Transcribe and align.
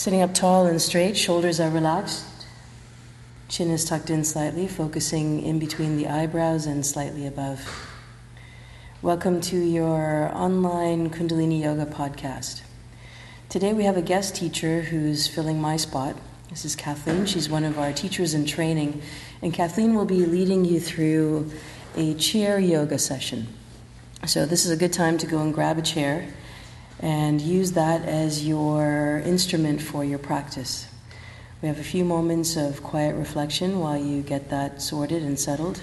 Sitting 0.00 0.22
up 0.22 0.32
tall 0.32 0.64
and 0.64 0.80
straight, 0.80 1.14
shoulders 1.14 1.60
are 1.60 1.68
relaxed. 1.68 2.24
Chin 3.50 3.68
is 3.68 3.84
tucked 3.84 4.08
in 4.08 4.24
slightly, 4.24 4.66
focusing 4.66 5.42
in 5.42 5.58
between 5.58 5.98
the 5.98 6.08
eyebrows 6.08 6.64
and 6.64 6.86
slightly 6.86 7.26
above. 7.26 7.60
Welcome 9.02 9.42
to 9.42 9.58
your 9.58 10.30
online 10.34 11.10
Kundalini 11.10 11.60
Yoga 11.60 11.84
podcast. 11.84 12.62
Today 13.50 13.74
we 13.74 13.84
have 13.84 13.98
a 13.98 14.00
guest 14.00 14.34
teacher 14.34 14.80
who's 14.80 15.26
filling 15.26 15.60
my 15.60 15.76
spot. 15.76 16.16
This 16.48 16.64
is 16.64 16.74
Kathleen. 16.74 17.26
She's 17.26 17.50
one 17.50 17.64
of 17.64 17.78
our 17.78 17.92
teachers 17.92 18.32
in 18.32 18.46
training, 18.46 19.02
and 19.42 19.52
Kathleen 19.52 19.94
will 19.94 20.06
be 20.06 20.24
leading 20.24 20.64
you 20.64 20.80
through 20.80 21.50
a 21.94 22.14
chair 22.14 22.58
yoga 22.58 22.98
session. 22.98 23.48
So, 24.26 24.46
this 24.46 24.64
is 24.64 24.70
a 24.70 24.78
good 24.78 24.94
time 24.94 25.18
to 25.18 25.26
go 25.26 25.42
and 25.42 25.52
grab 25.52 25.76
a 25.76 25.82
chair 25.82 26.26
and 27.00 27.40
use 27.40 27.72
that 27.72 28.04
as 28.04 28.46
your 28.46 29.22
instrument 29.24 29.80
for 29.80 30.04
your 30.04 30.18
practice. 30.18 30.86
We 31.62 31.68
have 31.68 31.78
a 31.78 31.84
few 31.84 32.04
moments 32.04 32.56
of 32.56 32.82
quiet 32.82 33.16
reflection 33.16 33.80
while 33.80 33.96
you 33.98 34.22
get 34.22 34.50
that 34.50 34.80
sorted 34.80 35.22
and 35.22 35.38
settled. 35.38 35.82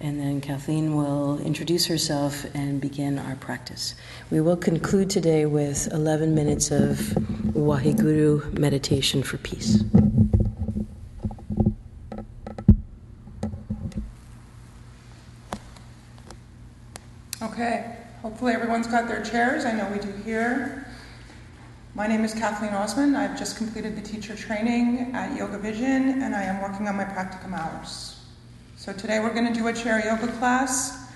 And 0.00 0.20
then 0.20 0.40
Kathleen 0.40 0.96
will 0.96 1.38
introduce 1.40 1.86
herself 1.86 2.44
and 2.54 2.80
begin 2.80 3.18
our 3.18 3.36
practice. 3.36 3.94
We 4.30 4.40
will 4.40 4.56
conclude 4.56 5.10
today 5.10 5.46
with 5.46 5.88
11 5.92 6.34
minutes 6.34 6.70
of 6.70 6.98
Waheguru 7.54 8.58
meditation 8.58 9.22
for 9.22 9.38
peace. 9.38 9.82
Okay, 17.40 18.03
hopefully 18.24 18.54
everyone's 18.54 18.86
got 18.86 19.06
their 19.06 19.22
chairs. 19.22 19.66
I 19.66 19.72
know 19.72 19.86
we 19.92 19.98
do 19.98 20.10
here. 20.24 20.86
My 21.94 22.06
name 22.06 22.24
is 22.24 22.32
Kathleen 22.32 22.72
Osman. 22.72 23.14
I've 23.14 23.38
just 23.38 23.58
completed 23.58 23.96
the 23.96 24.00
teacher 24.00 24.34
training 24.34 25.14
at 25.14 25.36
Yoga 25.36 25.58
Vision 25.58 26.22
and 26.22 26.34
I 26.34 26.44
am 26.44 26.62
working 26.62 26.88
on 26.88 26.96
my 26.96 27.04
practicum 27.04 27.52
hours. 27.52 28.24
So 28.78 28.94
today 28.94 29.20
we're 29.20 29.34
going 29.34 29.46
to 29.46 29.52
do 29.52 29.66
a 29.66 29.74
chair 29.74 30.02
yoga 30.02 30.32
class. 30.38 31.06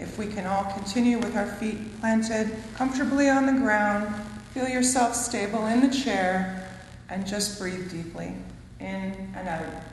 If 0.00 0.18
we 0.18 0.26
can 0.26 0.44
all 0.44 0.64
continue 0.72 1.18
with 1.18 1.36
our 1.36 1.46
feet 1.46 2.00
planted 2.00 2.50
comfortably 2.74 3.28
on 3.28 3.46
the 3.46 3.52
ground, 3.52 4.12
feel 4.52 4.66
yourself 4.66 5.14
stable 5.14 5.68
in 5.68 5.88
the 5.88 5.96
chair, 5.96 6.68
and 7.08 7.24
just 7.24 7.60
breathe 7.60 7.88
deeply 7.92 8.34
in 8.80 9.32
and 9.36 9.48
out 9.48 9.84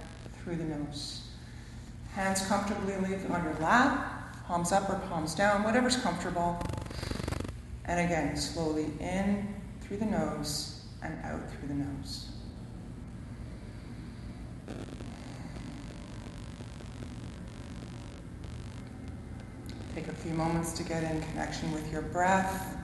through 0.41 0.55
the 0.55 0.63
nose. 0.63 1.27
Hands 2.15 2.43
comfortably 2.47 2.95
leave 2.97 3.29
on 3.29 3.43
your 3.43 3.53
lap 3.61 4.12
palms 4.53 4.71
up 4.71 4.87
or 4.87 4.99
palms 5.09 5.33
down, 5.33 5.63
whatever's 5.63 5.97
comfortable. 5.97 6.61
And 7.85 7.99
again, 7.99 8.37
slowly 8.37 8.85
in 8.99 9.51
through 9.81 9.97
the 9.97 10.05
nose 10.05 10.83
and 11.01 11.17
out 11.25 11.41
through 11.49 11.69
the 11.69 11.73
nose. 11.73 12.29
Take 19.95 20.07
a 20.07 20.13
few 20.13 20.33
moments 20.33 20.73
to 20.73 20.83
get 20.83 21.01
in 21.03 21.19
connection 21.23 21.71
with 21.71 21.91
your 21.91 22.03
breath. 22.03 22.77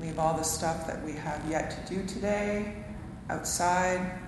Leave 0.00 0.20
all 0.20 0.36
the 0.36 0.44
stuff 0.44 0.86
that 0.86 1.04
we 1.04 1.14
have 1.14 1.42
yet 1.50 1.84
to 1.84 1.94
do 1.96 2.06
today 2.06 2.84
outside. 3.28 4.20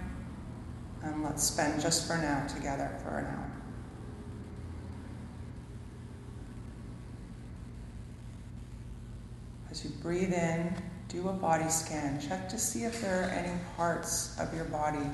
And 1.05 1.23
let's 1.23 1.45
spend 1.45 1.81
just 1.81 2.09
for 2.09 2.19
now 2.19 2.49
together 2.49 2.91
for 3.05 3.19
an 3.19 3.27
hour. 3.27 3.40
You 9.83 9.91
breathe 10.03 10.33
in, 10.33 10.75
do 11.09 11.29
a 11.29 11.33
body 11.33 11.69
scan. 11.71 12.21
Check 12.21 12.49
to 12.51 12.59
see 12.59 12.85
if 12.85 13.01
there 13.01 13.23
are 13.23 13.31
any 13.31 13.59
parts 13.77 14.39
of 14.39 14.55
your 14.55 14.67
body 14.67 15.07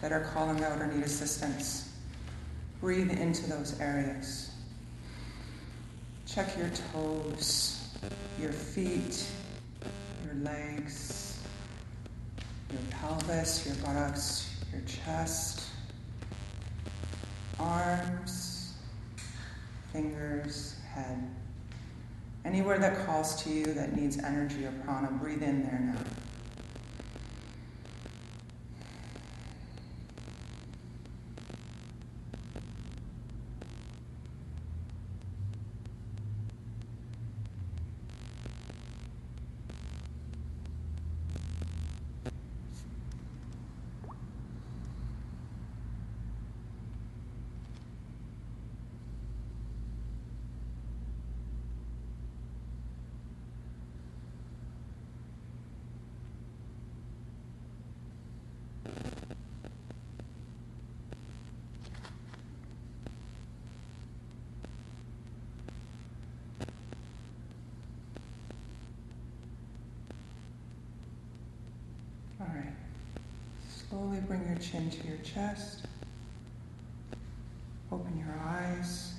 that 0.00 0.10
are 0.10 0.24
calling 0.34 0.62
out 0.64 0.80
or 0.80 0.86
need 0.88 1.04
assistance. 1.04 1.92
Breathe 2.80 3.10
into 3.10 3.48
those 3.48 3.78
areas. 3.80 4.50
Check 6.26 6.56
your 6.58 6.70
toes, 6.92 7.88
your 8.40 8.52
feet, 8.52 9.24
your 10.24 10.34
legs, 10.42 11.38
your 12.72 12.80
pelvis, 12.90 13.64
your 13.64 13.76
buttocks, 13.76 14.56
your 14.72 14.82
chest, 14.82 15.62
arms, 17.60 18.74
fingers, 19.92 20.76
head. 20.92 21.22
Anywhere 22.44 22.78
that 22.78 23.06
calls 23.06 23.42
to 23.42 23.50
you 23.50 23.64
that 23.72 23.96
needs 23.96 24.18
energy 24.18 24.66
or 24.66 24.72
prana, 24.84 25.10
breathe 25.10 25.42
in 25.42 25.62
there 25.62 25.80
now. 25.80 26.00
All 72.40 72.46
right. 72.54 72.74
Slowly 73.88 74.18
bring 74.26 74.44
your 74.46 74.53
chin 74.70 74.90
to 74.90 75.06
your 75.06 75.18
chest. 75.18 75.86
Open 77.92 78.16
your 78.18 78.34
eyes 78.44 79.12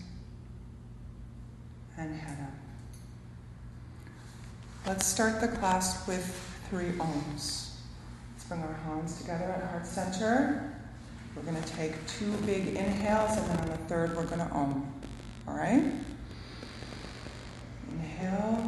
and 1.98 2.16
head 2.20 2.38
up. 2.42 2.54
Let's 4.88 5.06
start 5.06 5.42
the 5.42 5.48
class 5.48 6.08
with 6.08 6.26
three 6.70 6.92
oms. 6.92 7.72
Let's 8.34 8.44
bring 8.48 8.62
our 8.62 8.74
hands 8.86 9.22
together 9.22 9.46
at 9.46 9.70
heart 9.70 9.86
center. 9.86 10.72
We're 11.36 11.44
going 11.44 11.62
to 11.62 11.74
take 11.74 11.94
two 12.08 12.32
big 12.46 12.68
inhales, 12.68 13.38
and 13.38 13.50
then 13.50 13.60
on 13.60 13.70
the 13.70 13.78
third, 13.90 14.16
we're 14.16 14.26
going 14.26 14.40
to 14.40 14.50
om. 14.52 14.94
All 15.48 15.56
right? 15.56 15.84
Inhale. 17.92 18.65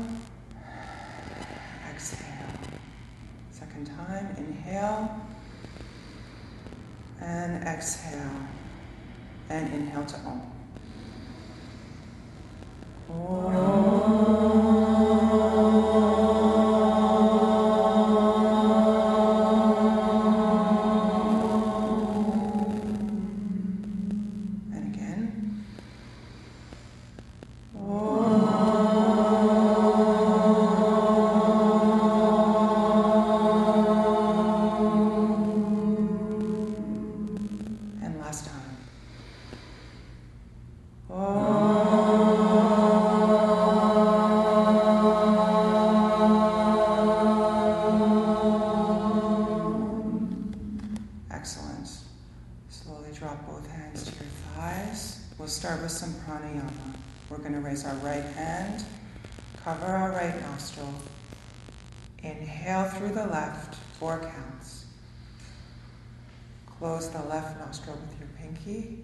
Nostril 67.68 67.98
with 67.98 68.18
your 68.18 68.30
pinky, 68.40 69.04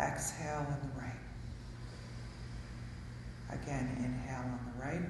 exhale 0.00 0.66
on 0.68 0.78
the 0.82 1.00
right. 1.00 1.22
Again, 3.52 3.96
inhale 3.96 4.40
on 4.40 4.58
the 4.66 4.84
right. 4.84 5.08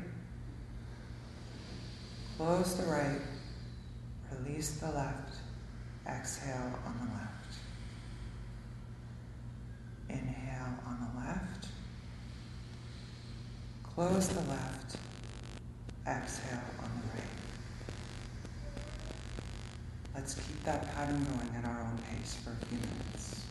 Close 2.37 2.75
the 2.75 2.85
right, 2.85 3.21
release 4.31 4.73
the 4.73 4.91
left. 4.91 5.37
Exhale 6.07 6.79
on 6.85 6.99
the 6.99 7.15
left. 7.15 7.55
Inhale 10.11 10.75
on 10.87 10.99
the 11.01 11.19
left. 11.21 11.69
Close 13.85 14.29
the 14.29 14.41
left. 14.51 14.97
Exhale 16.07 16.61
on 16.83 16.91
the 17.01 17.09
right. 17.15 17.33
Let's 20.15 20.35
keep 20.35 20.63
that 20.65 20.95
pattern 20.95 21.25
going 21.25 21.57
at 21.57 21.65
our 21.65 21.82
pace 22.05 22.35
for 22.45 22.51
a 22.51 22.67
few 22.67 22.79
minutes. 22.79 23.43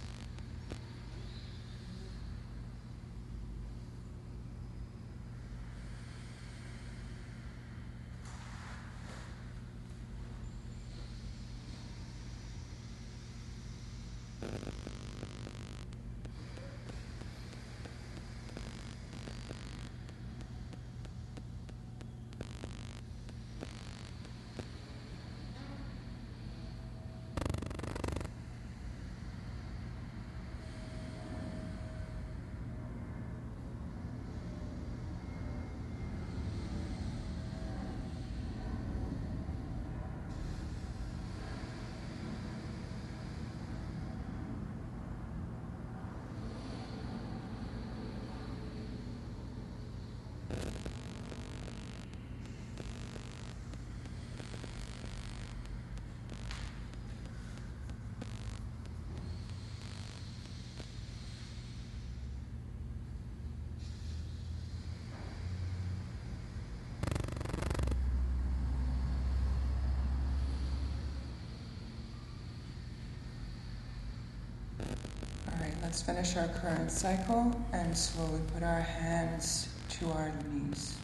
Let's 75.92 76.04
finish 76.04 76.38
our 76.38 76.48
current 76.48 76.90
cycle 76.90 77.52
and 77.74 77.98
slowly 77.98 78.40
put 78.54 78.64
our 78.64 78.80
hands 78.80 79.68
to 79.90 80.10
our 80.12 80.32
knees. 80.50 80.96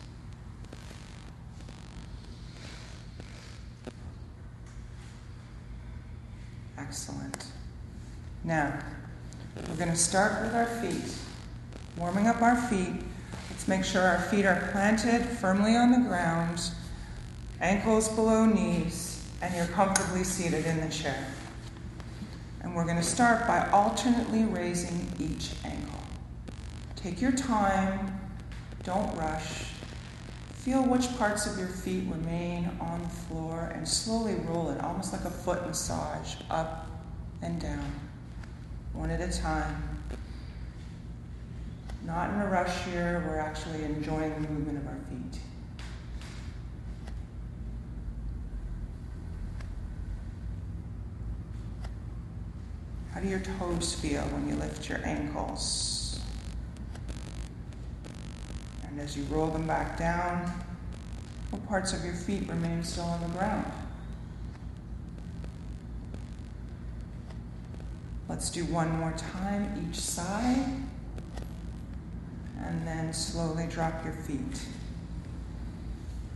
Excellent. 6.78 7.48
Now, 8.46 8.80
we're 9.68 9.76
going 9.76 9.90
to 9.90 9.96
start 9.98 10.42
with 10.42 10.56
our 10.56 10.68
feet. 10.68 11.14
Warming 11.98 12.28
up 12.28 12.42
our 12.42 12.56
feet. 12.56 12.94
Let's 13.50 13.68
make 13.68 13.84
sure 13.84 14.04
our 14.04 14.22
feet 14.22 14.46
are 14.46 14.70
planted 14.72 15.22
firmly 15.26 15.76
on 15.76 15.92
the 15.92 16.08
ground, 16.08 16.62
ankles 17.60 18.08
below 18.08 18.46
knees, 18.46 19.22
and 19.42 19.54
you're 19.54 19.68
comfortably 19.68 20.24
seated 20.24 20.66
in 20.66 20.80
the 20.80 20.88
chair. 20.88 21.28
We're 22.78 22.84
going 22.84 22.98
to 22.98 23.02
start 23.02 23.48
by 23.48 23.68
alternately 23.72 24.44
raising 24.44 25.12
each 25.20 25.50
ankle. 25.66 26.00
Take 26.96 27.20
your 27.20 27.32
time, 27.32 28.20
don't 28.84 29.18
rush. 29.18 29.72
Feel 30.54 30.84
which 30.84 31.18
parts 31.18 31.48
of 31.48 31.58
your 31.58 31.70
feet 31.70 32.04
remain 32.08 32.70
on 32.80 33.02
the 33.02 33.10
floor 33.10 33.72
and 33.74 33.88
slowly 33.88 34.36
roll 34.36 34.70
it, 34.70 34.80
almost 34.82 35.12
like 35.12 35.26
a 35.26 35.30
foot 35.32 35.66
massage, 35.66 36.36
up 36.52 36.86
and 37.42 37.60
down, 37.60 37.92
one 38.94 39.10
at 39.10 39.22
a 39.22 39.42
time. 39.42 39.98
Not 42.06 42.30
in 42.30 42.42
a 42.42 42.48
rush 42.48 42.84
here, 42.84 43.24
we're 43.28 43.40
actually 43.40 43.86
enjoying 43.86 44.36
the 44.36 44.50
movement 44.50 44.78
of 44.78 44.86
our 44.86 45.00
feet. 45.10 45.42
How 53.18 53.24
do 53.24 53.30
your 53.30 53.40
toes 53.40 53.96
feel 53.96 54.22
when 54.26 54.48
you 54.48 54.54
lift 54.58 54.88
your 54.88 55.04
ankles? 55.04 56.20
And 58.88 59.00
as 59.00 59.18
you 59.18 59.24
roll 59.24 59.48
them 59.48 59.66
back 59.66 59.98
down, 59.98 60.54
what 61.50 61.68
parts 61.68 61.94
of 61.94 62.06
your 62.06 62.14
feet 62.14 62.48
remain 62.48 62.84
still 62.84 63.06
on 63.06 63.22
the 63.22 63.30
ground? 63.30 63.66
Let's 68.30 68.52
do 68.52 68.66
one 68.66 69.00
more 69.00 69.14
time 69.14 69.90
each 69.90 70.00
side. 70.00 70.64
And 72.64 72.86
then 72.86 73.12
slowly 73.14 73.66
drop 73.66 74.06
your 74.06 74.14
feet. 74.14 74.62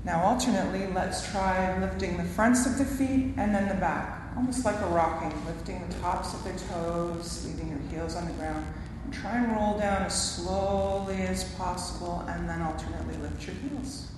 Now, 0.03 0.23
alternately, 0.23 0.87
let's 0.87 1.29
try 1.29 1.79
lifting 1.79 2.17
the 2.17 2.23
fronts 2.23 2.65
of 2.65 2.79
the 2.79 2.85
feet 2.85 3.35
and 3.37 3.53
then 3.53 3.67
the 3.67 3.75
back 3.75 4.20
almost 4.35 4.65
like 4.65 4.79
a 4.81 4.87
rocking, 4.87 5.33
lifting 5.45 5.85
the 5.87 5.93
tops 5.95 6.33
of 6.33 6.43
the 6.43 6.51
toes, 6.73 7.45
leaving 7.45 7.69
your 7.69 7.79
heels 7.89 8.15
on 8.15 8.25
the 8.25 8.33
ground. 8.33 8.65
And 9.03 9.13
try 9.13 9.37
and 9.37 9.51
roll 9.53 9.77
down 9.77 10.03
as 10.03 10.35
slowly 10.35 11.21
as 11.21 11.43
possible, 11.55 12.23
and 12.27 12.47
then 12.47 12.61
alternately 12.61 13.17
lift 13.17 13.45
your 13.45 13.55
heels. 13.55 14.11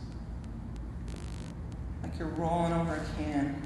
Like 2.01 2.17
you're 2.19 2.27
rolling 2.29 2.73
over 2.73 2.95
a 2.95 3.21
can. 3.23 3.61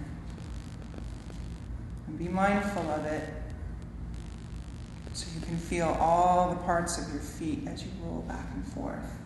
And 2.08 2.20
be 2.20 2.28
mindful 2.28 2.90
of 2.92 3.06
it 3.06 3.24
so 5.14 5.28
you 5.34 5.46
can 5.46 5.58
feel 5.58 5.98
all 6.00 6.52
the 6.52 6.58
parts 6.58 7.00
of 7.00 7.12
your 7.12 7.22
feet 7.22 7.68
as 7.68 7.84
you 7.84 7.90
roll 8.04 8.22
back 8.22 8.46
and 8.54 8.66
forth. 8.68 9.18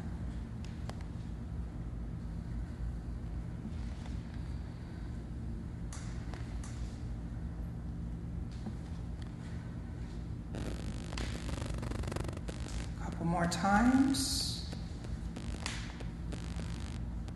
more 13.31 13.40
times. 13.51 14.69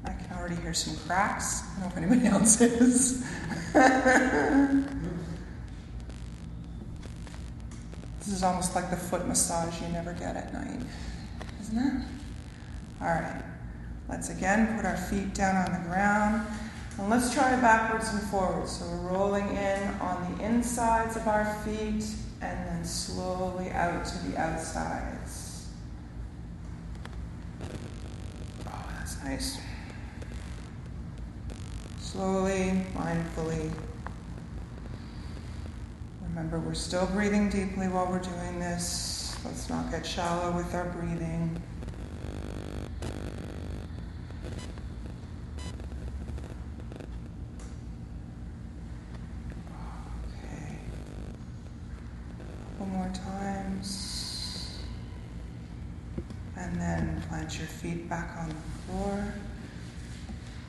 I 0.05 0.09
can 0.09 0.37
already 0.37 0.55
hear 0.55 0.73
some 0.73 0.95
cracks. 1.07 1.63
I 1.63 1.81
don't 1.81 1.81
know 1.81 1.87
if 1.87 1.97
anybody 1.97 2.27
else 2.35 2.61
is. 2.61 3.23
this 8.19 8.27
is 8.27 8.43
almost 8.43 8.75
like 8.75 8.89
the 8.89 8.97
foot 8.97 9.27
massage 9.27 9.81
you 9.81 9.87
never 9.89 10.13
get 10.13 10.35
at 10.35 10.53
night, 10.53 10.81
isn't 11.61 11.77
it? 11.77 12.03
All 13.01 13.07
right. 13.07 13.43
Let's 14.07 14.29
again 14.29 14.75
put 14.75 14.85
our 14.85 14.97
feet 14.97 15.33
down 15.33 15.55
on 15.55 15.71
the 15.73 15.89
ground. 15.89 16.45
And 16.97 17.09
let's 17.09 17.33
try 17.33 17.55
backwards 17.59 18.13
and 18.13 18.21
forwards. 18.29 18.77
So 18.77 18.85
we're 18.85 19.11
rolling 19.11 19.47
in 19.49 19.89
on 19.99 20.37
the 20.37 20.45
insides 20.45 21.17
of 21.17 21.27
our 21.27 21.45
feet 21.65 22.05
and 22.41 22.67
then 22.67 22.85
slowly 22.85 23.71
out 23.71 24.05
to 24.05 24.17
the 24.29 24.37
outsides. 24.37 25.44
Nice. 29.25 29.57
Slowly, 31.99 32.85
mindfully. 32.93 33.71
Remember, 36.21 36.59
we're 36.59 36.75
still 36.75 37.07
breathing 37.07 37.49
deeply 37.49 37.87
while 37.87 38.05
we're 38.05 38.19
doing 38.19 38.59
this. 38.59 39.35
Let's 39.43 39.67
not 39.67 39.89
get 39.89 40.05
shallow 40.05 40.51
with 40.55 40.75
our 40.75 40.85
breathing. 40.85 41.59
Okay. 50.43 50.77
Couple 52.77 52.85
more 52.93 53.11
times. 53.11 54.11
And 56.57 56.79
then 56.79 57.23
plant 57.27 57.57
your 57.57 57.67
feet 57.67 58.07
back 58.09 58.35
on 58.37 58.49
the 58.49 58.55
floor. 58.55 59.33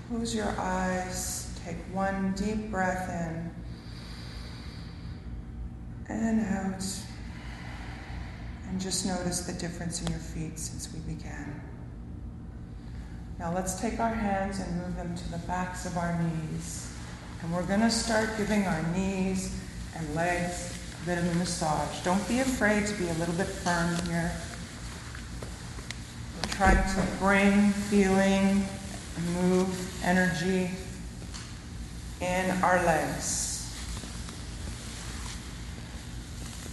Close 0.08 0.34
your 0.34 0.54
eyes. 0.58 1.52
Take 1.64 1.76
one 1.92 2.32
deep 2.36 2.70
breath 2.70 3.08
in 3.10 3.50
and 6.08 6.40
out. 6.46 6.84
And 8.68 8.80
just 8.80 9.04
notice 9.04 9.40
the 9.40 9.52
difference 9.54 10.02
in 10.02 10.10
your 10.10 10.20
feet 10.20 10.58
since 10.58 10.92
we 10.92 11.00
began. 11.12 11.60
Now 13.38 13.52
let's 13.52 13.80
take 13.80 13.98
our 13.98 14.14
hands 14.14 14.60
and 14.60 14.76
move 14.76 14.96
them 14.96 15.16
to 15.16 15.30
the 15.30 15.38
backs 15.38 15.86
of 15.86 15.96
our 15.98 16.16
knees. 16.22 16.92
And 17.42 17.52
we're 17.52 17.66
going 17.66 17.80
to 17.80 17.90
start 17.90 18.30
giving 18.38 18.64
our 18.64 18.82
knees 18.94 19.58
and 19.96 20.14
legs 20.14 20.78
a 21.02 21.06
bit 21.06 21.18
of 21.18 21.30
a 21.30 21.34
massage. 21.34 22.04
Don't 22.04 22.26
be 22.28 22.38
afraid 22.38 22.86
to 22.86 22.94
be 22.94 23.08
a 23.08 23.14
little 23.14 23.34
bit 23.34 23.46
firm 23.46 23.94
here. 24.06 24.32
We're 26.36 26.50
trying 26.52 26.76
to 26.76 27.06
bring 27.18 27.72
feeling, 27.72 28.64
move 29.20 30.04
energy 30.04 30.70
in 32.20 32.50
our 32.62 32.82
legs. 32.84 33.52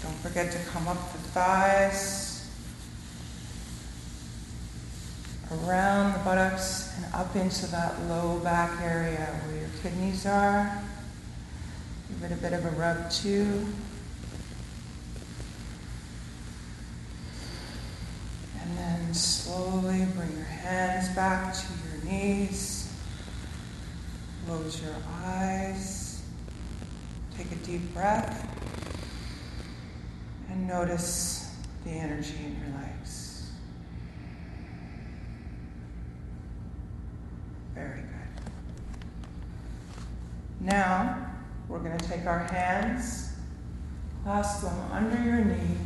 Don't 0.02 0.16
forget 0.18 0.52
to 0.52 0.60
come 0.72 0.88
up 0.88 1.14
the 1.14 1.18
thighs, 1.20 2.50
around 5.52 6.14
the 6.14 6.20
buttocks, 6.20 6.94
and 6.98 7.14
up 7.14 7.36
into 7.36 7.68
that 7.68 8.02
low 8.08 8.40
back 8.40 8.82
area 8.82 9.40
where 9.46 9.60
your 9.60 9.70
kidneys 9.82 10.26
are. 10.26 10.82
Give 12.10 12.32
it 12.32 12.34
a 12.34 12.38
bit 12.38 12.54
of 12.54 12.66
a 12.66 12.70
rub 12.72 13.10
too. 13.10 13.66
And 18.62 18.78
then 18.78 19.14
slowly 19.14 20.06
bring 20.16 20.36
your 20.36 20.46
hands 20.46 21.14
back 21.16 21.54
to 21.54 21.66
your 21.88 21.93
knees. 22.04 22.94
Close 24.46 24.82
your 24.82 24.96
eyes. 25.26 26.24
Take 27.38 27.52
a 27.52 27.56
deep 27.56 27.94
breath. 27.94 28.48
And 30.50 30.68
notice 30.68 31.56
the 31.84 31.92
energy 31.92 32.36
in 32.46 32.60
your 32.60 32.80
legs. 32.80 33.52
Very 37.74 38.02
good. 38.02 38.10
Now, 40.62 41.28
we're 41.68 41.80
going 41.80 41.98
to 41.98 42.08
take 42.08 42.26
our 42.26 42.40
hands, 42.40 43.34
clasp 44.24 44.64
them 44.64 44.92
under 44.92 45.22
your 45.24 45.44
knee, 45.44 45.78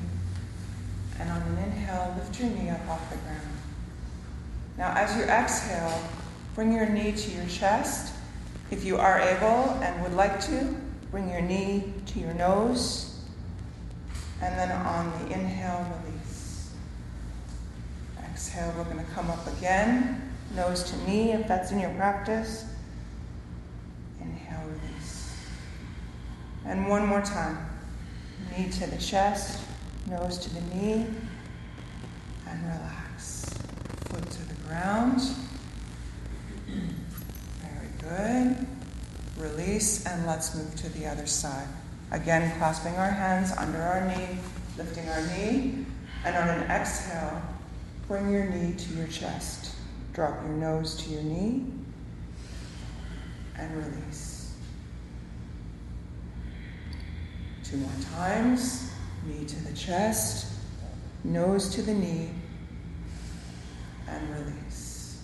and 1.20 1.32
on 1.32 1.42
an 1.42 1.58
inhale, 1.64 2.14
lift 2.18 2.40
your 2.40 2.50
knee 2.50 2.70
up 2.70 2.88
off 2.90 3.10
the 3.10 3.18
ground. 3.18 3.42
Now, 4.78 4.94
as 4.96 5.16
you 5.18 5.24
exhale, 5.24 6.02
bring 6.54 6.72
your 6.72 6.88
knee 6.88 7.12
to 7.12 7.32
your 7.32 7.46
chest. 7.48 8.14
If 8.70 8.84
you 8.84 8.98
are 8.98 9.20
able 9.20 9.72
and 9.82 10.04
would 10.04 10.14
like 10.14 10.40
to, 10.42 10.76
bring 11.10 11.30
your 11.30 11.42
knee 11.42 11.94
to 12.08 12.20
your 12.20 12.34
nose. 12.34 13.20
And 14.42 14.58
then 14.58 14.72
on 14.72 15.12
the 15.20 15.34
inhale, 15.34 15.88
release. 16.04 16.74
Exhale, 18.24 18.72
we're 18.78 18.84
going 18.84 19.04
to 19.04 19.12
come 19.12 19.32
up 19.32 19.48
again, 19.58 20.32
nose 20.56 20.84
to 20.84 20.98
knee 21.10 21.32
if 21.32 21.48
that's 21.48 21.72
in 21.72 21.80
your 21.80 21.90
practice. 21.92 22.66
Inhale, 24.22 24.64
release. 24.68 25.34
And 26.66 26.88
one 26.88 27.06
more 27.08 27.22
time. 27.22 27.58
Knee 28.52 28.70
to 28.70 28.88
the 28.88 28.98
chest, 28.98 29.60
nose 30.08 30.38
to 30.38 30.54
the 30.54 30.62
knee, 30.76 31.08
and 32.48 32.64
relax. 32.64 33.07
Foot 34.18 34.32
to 34.32 34.48
the 34.48 34.56
ground. 34.68 35.22
Very 37.62 37.90
good. 38.00 38.68
Release, 39.38 40.08
and 40.08 40.26
let's 40.26 40.56
move 40.56 40.76
to 40.78 40.90
the 40.90 41.06
other 41.06 41.28
side. 41.28 41.68
Again, 42.10 42.58
clasping 42.58 42.96
our 42.96 43.12
hands 43.12 43.52
under 43.56 43.80
our 43.80 44.08
knee, 44.08 44.40
lifting 44.76 45.08
our 45.08 45.22
knee, 45.28 45.86
and 46.26 46.36
on 46.36 46.50
an 46.50 46.64
exhale, 46.64 47.44
bring 48.08 48.32
your 48.32 48.46
knee 48.46 48.74
to 48.74 48.94
your 48.96 49.06
chest. 49.06 49.76
Drop 50.14 50.42
your 50.42 50.54
nose 50.54 50.96
to 51.04 51.12
your 51.12 51.22
knee, 51.22 51.68
and 53.56 53.78
release. 53.78 54.56
Two 57.64 57.78
more 57.78 57.92
times. 58.16 58.92
Knee 59.28 59.46
to 59.46 59.64
the 59.66 59.74
chest, 59.74 60.54
nose 61.24 61.70
to 61.76 61.84
the 61.84 61.94
knee, 61.94 62.30
and 64.10 64.30
release. 64.30 65.22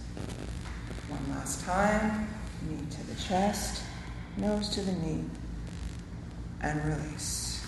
One 1.09 1.35
last 1.35 1.63
time. 1.65 2.27
Knee 2.67 2.85
to 2.89 3.07
the 3.07 3.15
chest, 3.21 3.83
nose 4.37 4.69
to 4.69 4.81
the 4.81 4.93
knee, 4.93 5.25
and 6.61 6.83
release. 6.85 7.65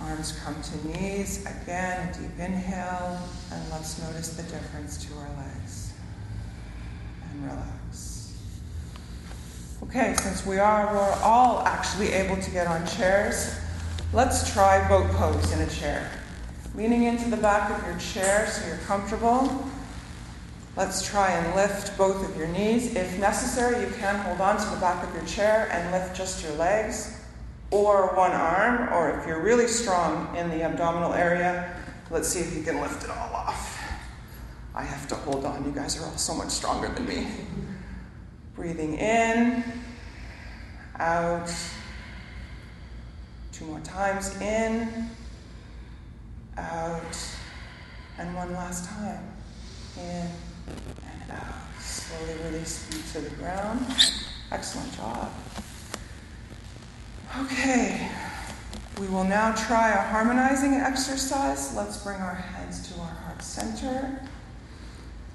Arms 0.00 0.38
come 0.44 0.54
to 0.62 0.88
knees. 0.88 1.44
Again, 1.44 2.08
a 2.08 2.12
deep 2.12 2.38
inhale, 2.38 3.18
and 3.52 3.70
let's 3.72 4.00
notice 4.00 4.36
the 4.36 4.44
difference 4.44 5.04
to 5.04 5.14
our 5.14 5.28
legs. 5.36 5.92
And 7.30 7.44
relax. 7.44 8.36
Okay, 9.82 10.14
since 10.18 10.46
we 10.46 10.58
are 10.58 10.92
we're 10.92 11.18
all 11.22 11.60
actually 11.66 12.12
able 12.12 12.36
to 12.40 12.50
get 12.50 12.66
on 12.66 12.86
chairs, 12.86 13.56
let's 14.12 14.52
try 14.52 14.86
boat 14.88 15.10
pose 15.12 15.52
in 15.52 15.60
a 15.60 15.66
chair. 15.66 16.10
Leaning 16.78 17.02
into 17.02 17.28
the 17.28 17.36
back 17.36 17.76
of 17.76 17.84
your 17.88 17.98
chair 17.98 18.46
so 18.46 18.64
you're 18.64 18.76
comfortable. 18.86 19.68
Let's 20.76 21.04
try 21.04 21.32
and 21.32 21.56
lift 21.56 21.98
both 21.98 22.24
of 22.24 22.36
your 22.36 22.46
knees. 22.46 22.94
If 22.94 23.18
necessary, 23.18 23.84
you 23.84 23.90
can 23.96 24.14
hold 24.20 24.40
on 24.40 24.58
to 24.58 24.70
the 24.70 24.76
back 24.76 25.02
of 25.02 25.12
your 25.12 25.24
chair 25.24 25.68
and 25.72 25.90
lift 25.90 26.16
just 26.16 26.40
your 26.44 26.52
legs 26.52 27.20
or 27.72 28.14
one 28.14 28.30
arm, 28.30 28.92
or 28.92 29.18
if 29.18 29.26
you're 29.26 29.42
really 29.42 29.66
strong 29.66 30.36
in 30.36 30.50
the 30.50 30.62
abdominal 30.62 31.14
area, 31.14 31.74
let's 32.12 32.28
see 32.28 32.38
if 32.38 32.56
you 32.56 32.62
can 32.62 32.80
lift 32.80 33.02
it 33.02 33.10
all 33.10 33.34
off. 33.34 33.82
I 34.72 34.84
have 34.84 35.08
to 35.08 35.16
hold 35.16 35.44
on. 35.44 35.64
You 35.64 35.72
guys 35.72 36.00
are 36.00 36.04
all 36.04 36.16
so 36.16 36.32
much 36.32 36.50
stronger 36.50 36.90
than 36.90 37.08
me. 37.08 37.26
Breathing 38.54 38.98
in, 38.98 39.64
out. 41.00 41.52
Two 43.50 43.64
more 43.64 43.80
times 43.80 44.40
in, 44.40 45.10
out, 46.58 47.16
and 48.18 48.34
one 48.34 48.52
last 48.52 48.88
time. 48.88 49.24
In 49.96 50.28
and 50.84 51.30
out. 51.30 51.80
Slowly 51.80 52.34
release 52.44 52.84
feet 52.84 53.04
to 53.12 53.28
the 53.28 53.34
ground. 53.36 53.86
Excellent 54.50 54.94
job. 54.94 55.32
Okay, 57.40 58.10
we 58.98 59.06
will 59.08 59.24
now 59.24 59.54
try 59.54 59.90
a 59.90 60.00
harmonizing 60.00 60.74
exercise. 60.74 61.74
Let's 61.76 62.02
bring 62.02 62.20
our 62.20 62.34
hands 62.34 62.90
to 62.90 63.00
our 63.00 63.06
heart 63.06 63.42
center. 63.42 64.20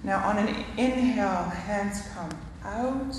Now, 0.04 0.28
on 0.28 0.38
an 0.38 0.48
inhale, 0.78 1.44
hands 1.44 2.02
come 2.14 2.32
out. 2.66 3.16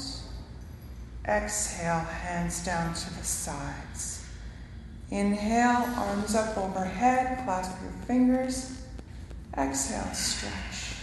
Exhale, 1.26 2.00
hands 2.00 2.62
down 2.64 2.92
to 2.92 3.14
the 3.14 3.24
sides. 3.24 4.13
Inhale, 5.10 5.88
arms 5.96 6.34
up 6.34 6.56
overhead, 6.56 7.44
clasp 7.44 7.80
your 7.82 7.92
fingers. 8.06 8.82
Exhale, 9.56 10.12
stretch. 10.12 10.96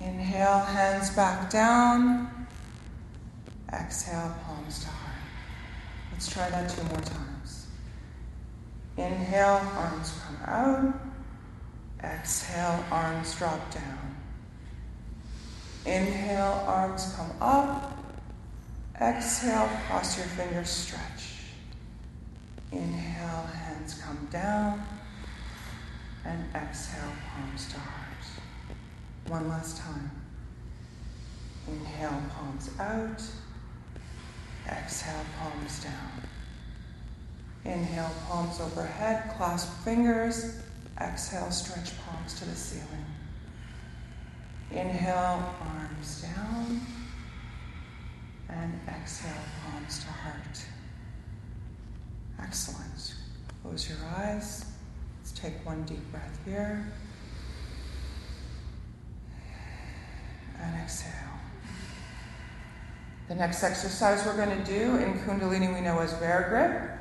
Inhale, 0.00 0.60
hands 0.60 1.10
back 1.10 1.50
down. 1.50 2.46
Exhale, 3.72 4.34
palms 4.44 4.80
to 4.80 4.88
heart. 4.88 5.14
Let's 6.12 6.28
try 6.28 6.48
that 6.50 6.68
two 6.70 6.82
more 6.84 7.00
times. 7.00 7.66
Inhale, 8.96 9.60
arms 9.76 10.12
come 10.26 10.38
out. 10.46 10.94
Exhale, 12.02 12.84
arms 12.90 13.34
drop 13.36 13.70
down. 13.72 14.16
Inhale, 15.84 16.64
arms 16.66 17.14
come 17.16 17.30
up. 17.40 17.96
Exhale, 19.00 19.68
cross 19.86 20.16
your 20.16 20.26
fingers, 20.26 20.68
stretch. 20.68 21.15
Inhale, 22.72 23.46
hands 23.46 24.00
come 24.02 24.28
down. 24.30 24.84
And 26.24 26.44
exhale, 26.54 27.12
palms 27.30 27.68
to 27.72 27.78
heart. 27.78 28.24
One 29.28 29.48
last 29.48 29.78
time. 29.78 30.10
Inhale, 31.68 32.22
palms 32.30 32.70
out. 32.78 33.22
Exhale, 34.68 35.24
palms 35.38 35.84
down. 35.84 36.22
Inhale, 37.64 38.10
palms 38.28 38.60
overhead, 38.60 39.34
clasp 39.36 39.72
fingers. 39.84 40.60
Exhale, 41.00 41.50
stretch 41.50 41.92
palms 42.00 42.34
to 42.38 42.44
the 42.44 42.54
ceiling. 42.54 43.06
Inhale, 44.70 45.54
arms 45.60 46.22
down. 46.22 46.80
And 48.48 48.80
exhale, 48.88 49.32
palms 49.64 50.00
to 50.00 50.06
heart. 50.06 50.64
Excellent. 52.40 53.14
Close 53.62 53.88
your 53.88 53.98
eyes. 54.16 54.64
Let's 55.20 55.32
take 55.32 55.64
one 55.64 55.82
deep 55.84 56.10
breath 56.10 56.38
here. 56.44 56.86
And 60.60 60.76
exhale. 60.82 61.12
The 63.28 63.34
next 63.34 63.62
exercise 63.62 64.24
we're 64.24 64.36
going 64.36 64.56
to 64.56 64.64
do 64.64 64.96
in 64.98 65.18
Kundalini 65.20 65.74
we 65.74 65.80
know 65.80 65.98
as 65.98 66.14
bear 66.14 66.46
grip. 66.48 67.00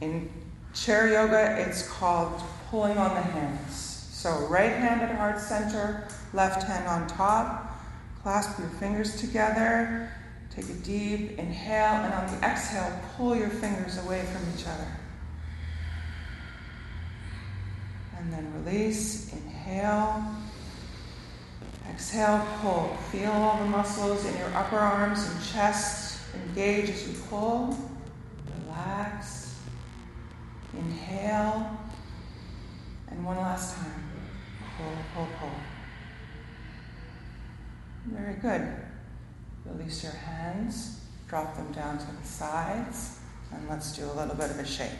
In 0.00 0.28
chair 0.74 1.08
yoga, 1.08 1.60
it's 1.60 1.88
called 1.88 2.42
pulling 2.68 2.98
on 2.98 3.14
the 3.14 3.20
hands. 3.20 3.76
So, 4.12 4.46
right 4.48 4.72
hand 4.72 5.02
at 5.02 5.16
heart 5.16 5.38
center, 5.38 6.08
left 6.32 6.64
hand 6.64 6.88
on 6.88 7.06
top. 7.06 7.80
Clasp 8.22 8.58
your 8.58 8.68
fingers 8.68 9.20
together. 9.20 10.10
Take 10.54 10.68
a 10.68 10.74
deep 10.74 11.38
inhale, 11.38 12.04
and 12.04 12.12
on 12.12 12.26
the 12.26 12.46
exhale, 12.46 12.92
pull 13.16 13.34
your 13.34 13.48
fingers 13.48 13.96
away 14.04 14.22
from 14.22 14.42
each 14.54 14.66
other. 14.66 14.86
And 18.18 18.30
then 18.30 18.52
release, 18.62 19.32
inhale. 19.32 20.24
Exhale, 21.90 22.46
pull. 22.60 22.96
Feel 23.10 23.32
all 23.32 23.58
the 23.58 23.70
muscles 23.70 24.26
in 24.26 24.36
your 24.36 24.54
upper 24.54 24.78
arms 24.78 25.26
and 25.26 25.42
chest 25.42 26.20
engage 26.34 26.90
as 26.90 27.08
you 27.08 27.14
pull. 27.30 27.76
Relax. 28.60 29.58
Inhale. 30.76 31.78
And 33.08 33.24
one 33.24 33.38
last 33.38 33.76
time. 33.76 34.04
Pull, 34.76 34.92
pull, 35.14 35.28
pull. 35.40 35.50
Very 38.06 38.34
good. 38.34 38.91
Release 39.64 40.02
your 40.02 40.12
hands, 40.12 41.00
drop 41.28 41.56
them 41.56 41.70
down 41.72 41.98
to 41.98 42.06
the 42.20 42.26
sides, 42.26 43.18
and 43.52 43.68
let's 43.68 43.96
do 43.96 44.04
a 44.04 44.12
little 44.12 44.34
bit 44.34 44.50
of 44.50 44.58
a 44.58 44.66
shake. 44.66 44.90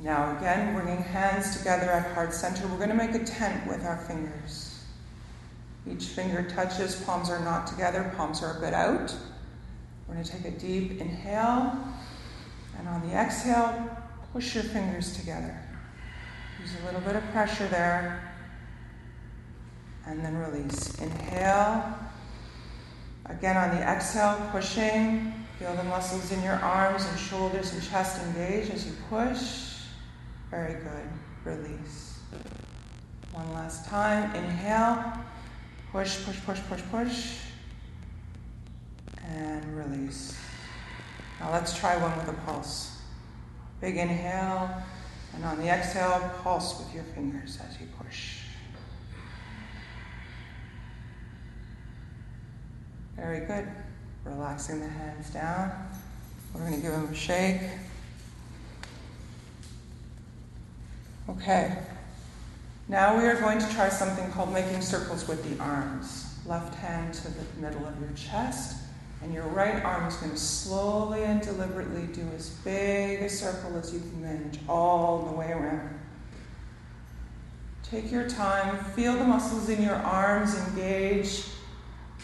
Now, 0.00 0.36
again, 0.36 0.74
bringing 0.74 1.02
hands 1.02 1.56
together 1.56 1.90
at 1.90 2.14
heart 2.14 2.34
center, 2.34 2.66
we're 2.68 2.78
going 2.78 2.90
to 2.90 2.94
make 2.94 3.14
a 3.14 3.24
tent 3.24 3.66
with 3.66 3.84
our 3.84 3.96
fingers. 3.96 4.82
Each 5.90 6.06
finger 6.06 6.42
touches, 6.42 6.96
palms 7.02 7.30
are 7.30 7.40
not 7.44 7.66
together, 7.66 8.12
palms 8.16 8.42
are 8.42 8.56
a 8.56 8.60
bit 8.60 8.74
out. 8.74 9.14
We're 10.08 10.14
going 10.14 10.24
to 10.24 10.32
take 10.32 10.44
a 10.46 10.50
deep 10.58 11.00
inhale, 11.00 11.78
and 12.78 12.88
on 12.88 13.06
the 13.08 13.14
exhale, 13.14 13.88
push 14.32 14.54
your 14.54 14.64
fingers 14.64 15.16
together. 15.16 15.58
Use 16.60 16.74
a 16.82 16.86
little 16.86 17.00
bit 17.00 17.16
of 17.16 17.22
pressure 17.30 17.68
there 17.68 18.33
and 20.06 20.24
then 20.24 20.36
release. 20.36 20.94
Inhale. 21.00 21.98
Again 23.26 23.56
on 23.56 23.70
the 23.70 23.82
exhale, 23.82 24.36
pushing. 24.52 25.32
Feel 25.58 25.74
the 25.74 25.84
muscles 25.84 26.32
in 26.32 26.42
your 26.42 26.56
arms 26.56 27.06
and 27.06 27.18
shoulders 27.18 27.72
and 27.72 27.82
chest 27.82 28.20
engage 28.22 28.70
as 28.70 28.86
you 28.86 28.92
push. 29.08 29.80
Very 30.50 30.74
good. 30.74 31.08
Release. 31.44 32.18
One 33.32 33.52
last 33.54 33.86
time. 33.86 34.34
Inhale. 34.34 35.12
Push, 35.90 36.24
push, 36.24 36.44
push, 36.44 36.60
push, 36.68 36.82
push. 36.90 37.36
And 39.28 39.76
release. 39.76 40.36
Now 41.40 41.52
let's 41.52 41.78
try 41.78 41.96
one 41.96 42.16
with 42.18 42.28
a 42.28 42.40
pulse. 42.42 42.98
Big 43.80 43.96
inhale. 43.96 44.82
And 45.34 45.44
on 45.44 45.58
the 45.58 45.68
exhale, 45.68 46.30
pulse 46.42 46.78
with 46.78 46.94
your 46.94 47.04
fingers 47.04 47.58
as 47.66 47.80
you 47.80 47.86
push. 47.98 48.44
Very 53.24 53.46
good. 53.46 53.66
Relaxing 54.24 54.80
the 54.80 54.86
hands 54.86 55.30
down. 55.30 55.72
We're 56.52 56.60
going 56.60 56.74
to 56.74 56.80
give 56.80 56.92
them 56.92 57.08
a 57.10 57.14
shake. 57.14 57.62
Okay. 61.30 61.78
Now 62.86 63.16
we 63.16 63.24
are 63.24 63.40
going 63.40 63.58
to 63.60 63.72
try 63.72 63.88
something 63.88 64.30
called 64.32 64.52
making 64.52 64.82
circles 64.82 65.26
with 65.26 65.42
the 65.42 65.62
arms. 65.62 66.38
Left 66.44 66.74
hand 66.74 67.14
to 67.14 67.28
the 67.28 67.44
middle 67.62 67.86
of 67.86 67.98
your 67.98 68.10
chest, 68.14 68.76
and 69.22 69.32
your 69.32 69.46
right 69.46 69.82
arm 69.82 70.06
is 70.06 70.16
going 70.16 70.32
to 70.32 70.36
slowly 70.36 71.24
and 71.24 71.40
deliberately 71.40 72.06
do 72.12 72.28
as 72.36 72.50
big 72.62 73.22
a 73.22 73.30
circle 73.30 73.74
as 73.78 73.90
you 73.90 74.00
can 74.00 74.20
manage 74.20 74.58
all 74.68 75.22
the 75.30 75.32
way 75.32 75.50
around. 75.50 75.98
Take 77.84 78.12
your 78.12 78.28
time, 78.28 78.84
feel 78.92 79.14
the 79.14 79.24
muscles 79.24 79.70
in 79.70 79.82
your 79.82 79.94
arms 79.94 80.54
engage 80.68 81.44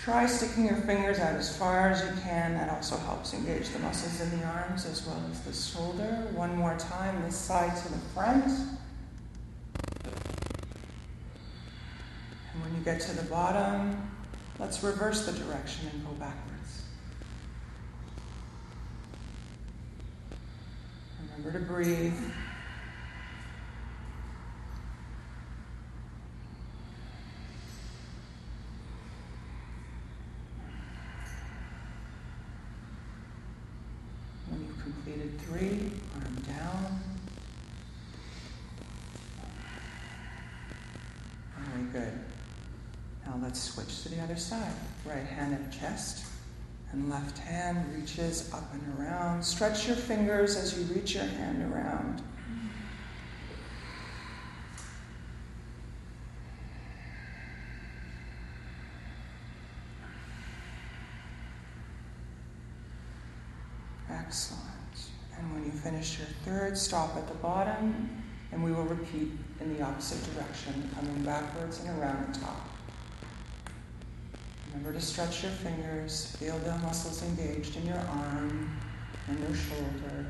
Try 0.03 0.25
sticking 0.25 0.65
your 0.65 0.77
fingers 0.77 1.19
out 1.19 1.35
as 1.35 1.55
far 1.55 1.91
as 1.91 2.01
you 2.01 2.23
can. 2.23 2.55
That 2.55 2.71
also 2.71 2.97
helps 2.97 3.35
engage 3.35 3.69
the 3.69 3.81
muscles 3.81 4.23
in 4.23 4.41
the 4.41 4.47
arms 4.47 4.87
as 4.87 5.07
well 5.07 5.23
as 5.31 5.41
the 5.43 5.53
shoulder. 5.53 6.27
One 6.33 6.57
more 6.57 6.75
time, 6.79 7.23
this 7.23 7.37
side 7.37 7.77
to 7.77 7.93
the 7.93 7.99
front. 8.15 8.47
And 12.53 12.63
when 12.63 12.75
you 12.75 12.83
get 12.83 13.01
to 13.03 13.15
the 13.15 13.25
bottom, 13.25 14.11
let's 14.59 14.83
reverse 14.83 15.27
the 15.27 15.33
direction 15.33 15.91
and 15.93 16.03
go 16.07 16.13
backwards. 16.13 16.85
Remember 21.37 21.59
to 21.59 21.65
breathe. 21.67 22.15
Three, 35.51 35.91
arm 36.15 36.37
down. 36.47 37.01
All 41.57 41.77
right, 41.77 41.93
good. 41.93 42.13
Now 43.27 43.39
let's 43.43 43.61
switch 43.61 44.03
to 44.03 44.11
the 44.11 44.21
other 44.23 44.37
side. 44.37 44.73
Right 45.05 45.27
hand 45.27 45.55
at 45.55 45.73
chest, 45.73 46.25
and 46.93 47.11
left 47.11 47.39
hand 47.39 47.85
reaches 47.95 48.53
up 48.53 48.73
and 48.73 48.99
around. 48.99 49.43
Stretch 49.43 49.89
your 49.89 49.97
fingers 49.97 50.57
as 50.57 50.79
you 50.79 50.85
reach 50.95 51.15
your 51.15 51.25
hand 51.25 51.73
around. 51.73 52.23
Excellent. 64.09 64.71
And 65.41 65.55
when 65.55 65.65
you 65.65 65.71
finish 65.71 66.19
your 66.19 66.29
third, 66.51 66.77
stop 66.77 67.17
at 67.17 67.29
the 67.29 67.35
bottom, 67.35 68.11
and 68.51 68.65
we 68.65 68.73
will 68.73 68.83
repeat 68.83 69.31
in 69.61 69.77
the 69.77 69.85
opposite 69.85 70.19
direction, 70.35 70.91
coming 70.97 71.23
backwards 71.23 71.79
and 71.79 71.97
around 72.01 72.35
the 72.35 72.41
top. 72.41 72.69
Remember 74.67 74.93
to 74.93 75.01
stretch 75.01 75.45
your 75.45 75.53
fingers, 75.53 76.35
feel 76.41 76.59
the 76.59 76.77
muscles 76.79 77.23
engaged 77.23 77.77
in 77.77 77.87
your 77.87 77.99
arm 77.99 78.77
and 79.29 79.39
your 79.39 79.55
shoulder. 79.55 80.27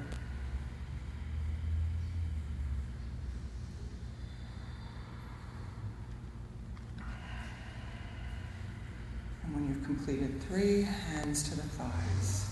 And 9.42 9.54
when 9.54 9.68
you've 9.68 9.84
completed 9.84 10.42
three, 10.42 10.82
hands 10.82 11.44
to 11.44 11.56
the 11.56 11.62
thighs. 11.62 12.50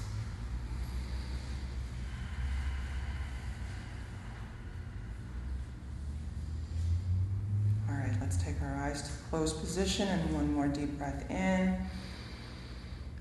Let's 8.28 8.44
take 8.44 8.60
our 8.60 8.76
eyes 8.76 9.00
to 9.00 9.08
closed 9.30 9.56
position 9.78 10.08
and 10.08 10.34
one 10.34 10.52
more 10.52 10.66
deep 10.66 10.98
breath 10.98 11.24
in 11.30 11.76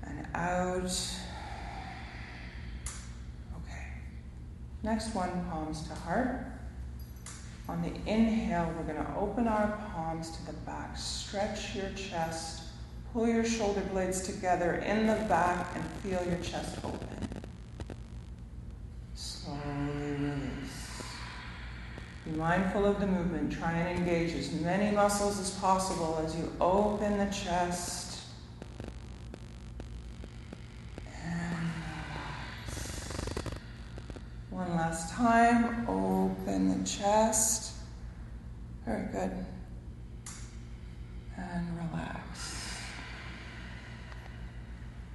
and 0.02 0.26
out. 0.34 0.90
Okay. 3.56 3.86
Next 4.82 5.14
one, 5.14 5.30
palms 5.48 5.86
to 5.86 5.94
heart. 5.94 6.46
On 7.68 7.80
the 7.80 7.92
inhale, 8.10 8.74
we're 8.76 8.92
going 8.92 9.06
to 9.06 9.14
open 9.16 9.46
our 9.46 9.78
palms 9.92 10.36
to 10.36 10.46
the 10.46 10.52
back. 10.66 10.98
Stretch 10.98 11.76
your 11.76 11.90
chest. 11.90 12.62
Pull 13.12 13.28
your 13.28 13.44
shoulder 13.44 13.82
blades 13.92 14.22
together 14.22 14.82
in 14.84 15.06
the 15.06 15.14
back 15.28 15.76
and 15.76 15.84
feel 16.02 16.26
your 16.26 16.42
chest 16.42 16.76
open. 16.82 17.08
Slowly. 19.14 19.97
Be 22.28 22.36
mindful 22.36 22.84
of 22.84 23.00
the 23.00 23.06
movement. 23.06 23.52
Try 23.52 23.72
and 23.72 23.98
engage 23.98 24.34
as 24.34 24.52
many 24.52 24.94
muscles 24.94 25.40
as 25.40 25.50
possible 25.52 26.20
as 26.24 26.36
you 26.36 26.52
open 26.60 27.16
the 27.16 27.32
chest. 27.32 28.20
One 34.50 34.70
last 34.70 35.14
time. 35.14 35.88
Open 35.88 36.78
the 36.78 36.86
chest. 36.86 37.74
Very 38.84 39.06
good. 39.12 39.46
And 41.36 41.78
relax. 41.78 42.76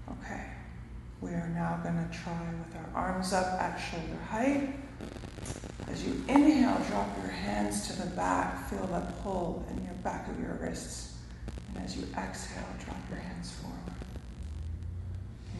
Okay. 0.09 0.45
We 1.21 1.31
are 1.31 1.49
now 1.49 1.79
going 1.83 1.95
to 1.95 2.17
try 2.17 2.39
with 2.65 2.75
our 2.75 2.89
arms 2.95 3.33
up 3.33 3.61
at 3.61 3.77
shoulder 3.77 4.23
height. 4.29 4.82
As 5.93 6.03
you 6.03 6.23
inhale, 6.27 6.81
drop 6.89 7.15
your 7.21 7.31
hands 7.31 7.87
to 7.87 8.01
the 8.01 8.07
back. 8.15 8.67
Feel 8.67 8.87
that 8.87 9.21
pull 9.21 9.63
in 9.69 9.85
your 9.85 9.93
back 10.03 10.27
of 10.27 10.39
your 10.39 10.55
wrists. 10.55 11.19
And 11.69 11.85
as 11.85 11.95
you 11.95 12.07
exhale, 12.17 12.65
drop 12.83 12.97
your 13.11 13.19
hands 13.19 13.51
forward. 13.51 13.77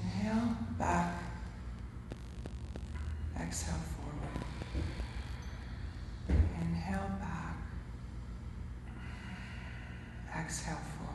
Inhale, 0.02 0.58
back. 0.80 1.22
Exhale, 3.40 3.76
forward. 3.96 4.46
Inhale, 6.62 7.12
back. 7.20 7.56
Exhale, 10.36 10.80
forward. 10.98 11.14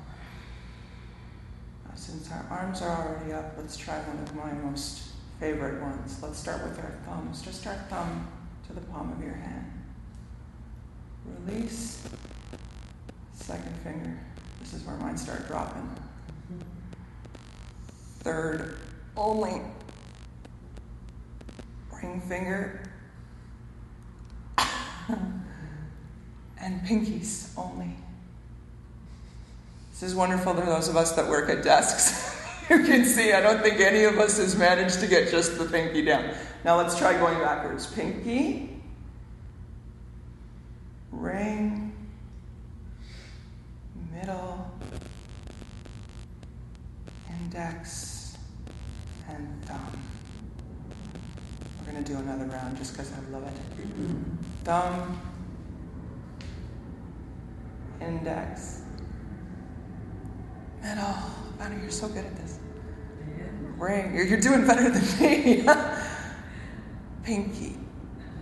Now, 1.89 1.95
since 1.97 2.31
our 2.31 2.47
arms 2.51 2.83
are 2.83 3.09
already 3.09 3.33
up, 3.33 3.55
let's 3.59 3.77
try 3.77 3.99
one 3.99 4.23
of 4.23 4.37
my 4.37 4.53
most 4.53 5.09
favorite 5.41 5.83
ones. 5.83 6.23
Let's 6.23 6.39
start 6.39 6.63
with 6.63 6.79
our 6.79 6.93
thumbs. 7.05 7.43
Just 7.43 7.67
our 7.67 7.75
thumb 7.91 8.29
to 8.69 8.75
the 8.75 8.81
palm 8.83 9.13
of 9.13 9.23
your 9.23 9.35
hand. 9.35 9.65
Release. 11.47 12.07
Second 13.35 13.77
finger. 13.79 14.19
This 14.61 14.75
is 14.75 14.85
where 14.85 14.97
mine 14.97 15.17
start 15.17 15.49
dropping. 15.49 15.91
Third, 18.21 18.79
only. 19.17 19.63
Ring 21.93 22.21
finger. 22.21 22.83
and 26.61 26.83
pinkies 26.87 27.51
only. 27.57 27.97
This 29.91 30.03
is 30.03 30.15
wonderful 30.15 30.55
for 30.55 30.65
those 30.65 30.89
of 30.89 30.97
us 30.97 31.13
that 31.13 31.29
work 31.29 31.49
at 31.49 31.63
desks. 31.63 32.35
you 32.71 32.85
can 32.85 33.05
see, 33.07 33.33
I 33.33 33.41
don't 33.41 33.63
think 33.63 33.81
any 33.81 34.05
of 34.05 34.19
us 34.19 34.37
has 34.37 34.55
managed 34.55 35.01
to 35.01 35.07
get 35.07 35.31
just 35.31 35.57
the 35.57 35.65
pinky 35.65 36.03
down. 36.03 36.35
Now 36.65 36.77
let's 36.77 36.99
try 36.99 37.19
going 37.19 37.39
backwards. 37.39 37.87
Pinky, 37.87 38.79
ring, 41.11 41.95
middle, 44.13 44.71
index, 47.31 48.37
and 49.29 49.65
thumb. 49.65 50.03
We're 51.79 51.93
going 51.93 52.05
to 52.05 52.13
do 52.13 52.19
another 52.19 52.45
round 52.45 52.77
just 52.77 52.93
because 52.93 53.11
I 53.13 53.31
love 53.31 53.45
it. 53.45 53.55
Thumb, 54.65 55.19
index, 58.03 58.83
middle. 60.83 61.15
Bonnie, 61.59 61.81
you're 61.81 61.91
so 61.91 62.09
good 62.09 62.25
at 62.25 62.37
this. 62.37 62.58
Ring. 63.77 64.15
You're, 64.15 64.41
doing 64.41 64.67
better 64.67 64.91
than 64.91 65.21
me. 65.21 65.65
pinky. 67.23 67.77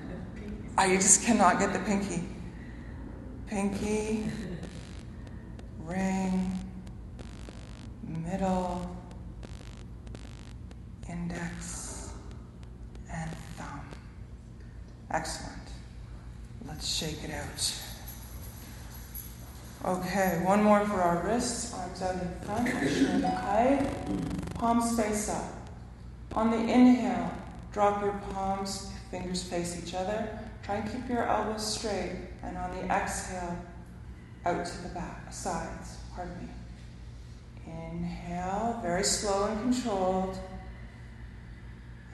I 0.78 0.86
you 0.86 0.96
just 0.96 1.24
cannot 1.24 1.58
get 1.58 1.72
the 1.72 1.78
pinky. 1.80 2.22
Pinky, 3.46 4.24
ring, 5.84 6.58
middle, 8.02 8.96
index, 11.08 12.12
and 13.12 13.30
thumb. 13.56 13.80
Excellent. 15.10 15.52
Let's 16.66 16.86
shake 16.86 17.22
it 17.24 17.30
out. 17.30 17.82
Okay, 19.84 20.40
one 20.42 20.64
more 20.64 20.84
for 20.84 21.00
our 21.00 21.22
wrists, 21.24 21.72
arms 21.72 22.02
out 22.02 22.14
in 22.14 22.28
front, 22.44 22.68
shoulder 22.68 23.28
height, 23.28 23.88
palms 24.58 24.98
face 24.98 25.28
up. 25.28 25.44
On 26.32 26.50
the 26.50 26.58
inhale, 26.58 27.30
drop 27.72 28.02
your 28.02 28.18
palms, 28.30 28.90
fingers 29.10 29.42
face 29.42 29.82
each 29.82 29.94
other. 29.94 30.38
Try 30.62 30.76
and 30.76 30.90
keep 30.90 31.08
your 31.08 31.24
elbows 31.24 31.74
straight, 31.74 32.28
and 32.42 32.56
on 32.56 32.70
the 32.72 32.84
exhale, 32.92 33.56
out 34.44 34.64
to 34.64 34.82
the 34.82 34.88
back, 34.88 35.32
sides, 35.32 35.98
pardon 36.14 36.34
me. 36.38 36.48
Inhale, 37.66 38.80
very 38.82 39.04
slow 39.04 39.46
and 39.46 39.60
controlled, 39.60 40.38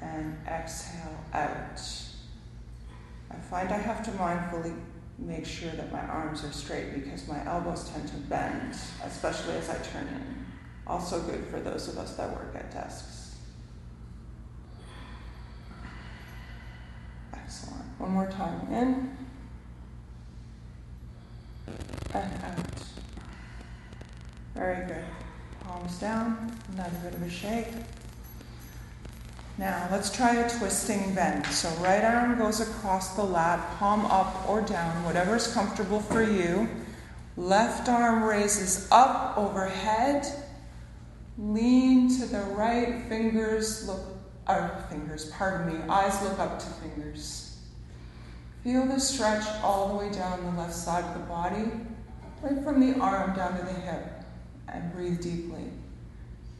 and 0.00 0.36
exhale 0.46 1.16
out. 1.32 1.80
I 3.30 3.36
find 3.36 3.70
I 3.70 3.78
have 3.78 4.02
to 4.04 4.10
mindfully 4.12 4.76
make 5.18 5.46
sure 5.46 5.70
that 5.70 5.92
my 5.92 6.00
arms 6.00 6.44
are 6.44 6.52
straight 6.52 6.94
because 6.94 7.28
my 7.28 7.44
elbows 7.46 7.88
tend 7.90 8.08
to 8.08 8.16
bend, 8.16 8.76
especially 9.04 9.54
as 9.54 9.70
I 9.70 9.78
turn 9.78 10.08
in. 10.08 10.41
Also, 10.86 11.20
good 11.22 11.44
for 11.46 11.60
those 11.60 11.88
of 11.88 11.98
us 11.98 12.16
that 12.16 12.30
work 12.30 12.54
at 12.54 12.72
desks. 12.72 13.36
Excellent. 17.32 17.84
One 17.98 18.10
more 18.10 18.30
time. 18.30 18.60
In 18.72 19.16
and 22.14 22.44
out. 22.44 22.82
Very 24.54 24.86
good. 24.86 25.04
Palms 25.64 25.98
down. 25.98 26.52
Another 26.74 26.98
bit 27.02 27.14
of 27.14 27.22
a 27.22 27.30
shake. 27.30 27.68
Now 29.58 29.88
let's 29.92 30.10
try 30.10 30.34
a 30.36 30.50
twisting 30.58 31.14
bend. 31.14 31.46
So 31.46 31.68
right 31.82 32.04
arm 32.04 32.38
goes 32.38 32.60
across 32.60 33.14
the 33.16 33.22
lat, 33.22 33.78
palm 33.78 34.06
up 34.06 34.48
or 34.48 34.62
down, 34.62 35.04
whatever 35.04 35.36
is 35.36 35.46
comfortable 35.52 36.00
for 36.00 36.22
you. 36.22 36.68
Left 37.36 37.88
arm 37.88 38.24
raises 38.24 38.88
up 38.90 39.36
overhead. 39.38 40.26
Lean 41.38 42.08
to 42.18 42.26
the 42.26 42.40
right, 42.54 43.02
fingers 43.08 43.86
look 43.86 44.00
or 44.48 44.84
fingers, 44.90 45.30
pardon 45.30 45.72
me, 45.72 45.82
eyes 45.88 46.20
look 46.22 46.38
up 46.38 46.58
to 46.58 46.66
fingers. 46.66 47.58
Feel 48.64 48.86
the 48.86 48.98
stretch 48.98 49.44
all 49.62 49.88
the 49.88 49.94
way 49.94 50.12
down 50.12 50.44
the 50.44 50.60
left 50.60 50.74
side 50.74 51.04
of 51.04 51.14
the 51.14 51.26
body, 51.26 51.70
right 52.42 52.62
from 52.62 52.80
the 52.80 53.00
arm 53.00 53.34
down 53.34 53.56
to 53.58 53.64
the 53.64 53.72
hip, 53.72 54.24
and 54.68 54.92
breathe 54.92 55.20
deeply. 55.20 55.64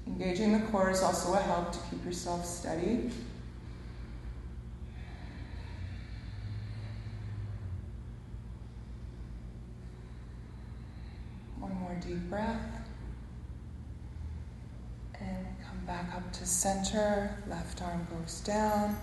Engaging 0.06 0.52
the 0.52 0.66
core 0.66 0.90
is 0.90 1.02
also 1.02 1.34
a 1.34 1.38
help 1.38 1.72
to 1.72 1.78
keep 1.90 2.04
yourself 2.04 2.44
steady. 2.44 3.10
One 11.58 11.74
more 11.74 11.96
deep 12.00 12.28
breath. 12.28 12.60
And 15.20 15.46
back 15.86 16.14
up 16.14 16.32
to 16.32 16.46
center. 16.46 17.34
Left 17.48 17.82
arm 17.82 18.06
goes 18.10 18.40
down. 18.40 18.96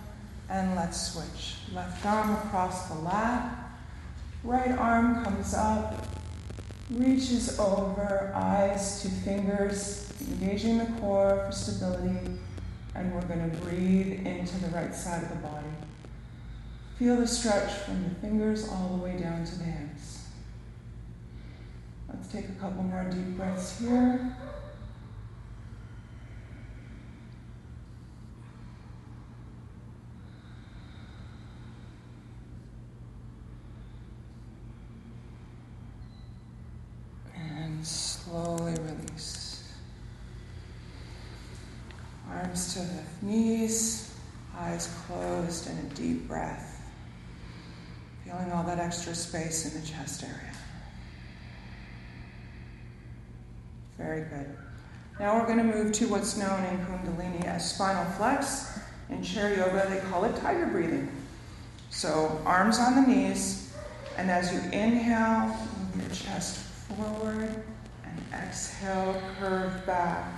And 0.48 0.74
let's 0.74 1.12
switch. 1.12 1.56
Left 1.74 2.04
arm 2.04 2.32
across 2.32 2.88
the 2.88 2.96
lap. 2.96 3.56
Right 4.42 4.72
arm 4.72 5.22
comes 5.22 5.54
up, 5.54 6.06
reaches 6.90 7.58
over, 7.58 8.32
eyes 8.34 9.02
to 9.02 9.08
fingers, 9.08 10.12
engaging 10.30 10.78
the 10.78 10.86
core 10.98 11.44
for 11.46 11.52
stability, 11.52 12.18
and 12.94 13.14
we're 13.14 13.20
going 13.22 13.50
to 13.50 13.56
breathe 13.58 14.26
into 14.26 14.56
the 14.60 14.68
right 14.68 14.94
side 14.94 15.22
of 15.22 15.28
the 15.28 15.36
body. 15.36 15.66
Feel 16.98 17.16
the 17.16 17.26
stretch 17.26 17.70
from 17.70 18.02
the 18.04 18.14
fingers 18.16 18.66
all 18.68 18.96
the 18.96 19.04
way 19.04 19.18
down 19.18 19.44
to 19.44 19.58
the 19.58 19.64
hips. 19.64 20.24
Let's 22.08 22.32
take 22.32 22.48
a 22.48 22.52
couple 22.60 22.82
more 22.82 23.04
deep 23.10 23.36
breaths 23.36 23.78
here. 23.78 24.34
And 37.36 37.86
slowly 37.86 38.72
release. 38.72 39.72
Arms 42.30 42.74
to 42.74 42.80
the 42.80 43.26
knees, 43.26 44.14
eyes 44.80 44.94
closed, 45.06 45.68
and 45.68 45.92
a 45.92 45.94
deep 45.94 46.26
breath. 46.26 46.82
Feeling 48.24 48.52
all 48.52 48.62
that 48.64 48.78
extra 48.78 49.14
space 49.14 49.72
in 49.72 49.80
the 49.80 49.86
chest 49.86 50.22
area. 50.22 50.36
Very 53.98 54.22
good. 54.22 54.56
Now 55.18 55.38
we're 55.38 55.46
going 55.46 55.58
to 55.58 55.64
move 55.64 55.92
to 55.92 56.06
what's 56.06 56.36
known 56.38 56.64
in 56.64 56.78
Kundalini 56.86 57.44
as 57.44 57.74
spinal 57.74 58.04
flex. 58.12 58.78
In 59.10 59.22
chair 59.22 59.54
yoga, 59.54 59.86
they 59.90 60.00
call 60.08 60.24
it 60.24 60.36
tiger 60.36 60.66
breathing. 60.66 61.10
So, 61.90 62.40
arms 62.46 62.78
on 62.78 62.94
the 62.94 63.02
knees, 63.02 63.74
and 64.16 64.30
as 64.30 64.52
you 64.52 64.60
inhale, 64.70 65.48
move 65.48 66.06
your 66.06 66.14
chest 66.14 66.58
forward, 66.58 67.64
and 68.04 68.22
exhale, 68.32 69.20
curve 69.38 69.84
back. 69.84 70.32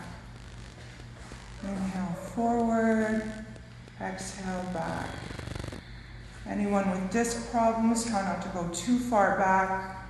Inhale 1.62 2.14
forward, 2.34 3.30
exhale 4.02 4.64
back. 4.74 5.08
Anyone 6.48 6.90
with 6.90 7.10
disc 7.10 7.50
problems, 7.50 8.04
try 8.04 8.22
not 8.22 8.42
to 8.42 8.48
go 8.48 8.68
too 8.74 8.98
far 8.98 9.38
back. 9.38 10.06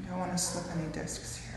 You 0.00 0.08
don't 0.08 0.20
want 0.20 0.32
to 0.32 0.38
slip 0.38 0.64
any 0.76 0.86
discs 0.92 1.36
here. 1.38 1.54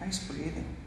Nice 0.00 0.26
breathing. 0.26 0.81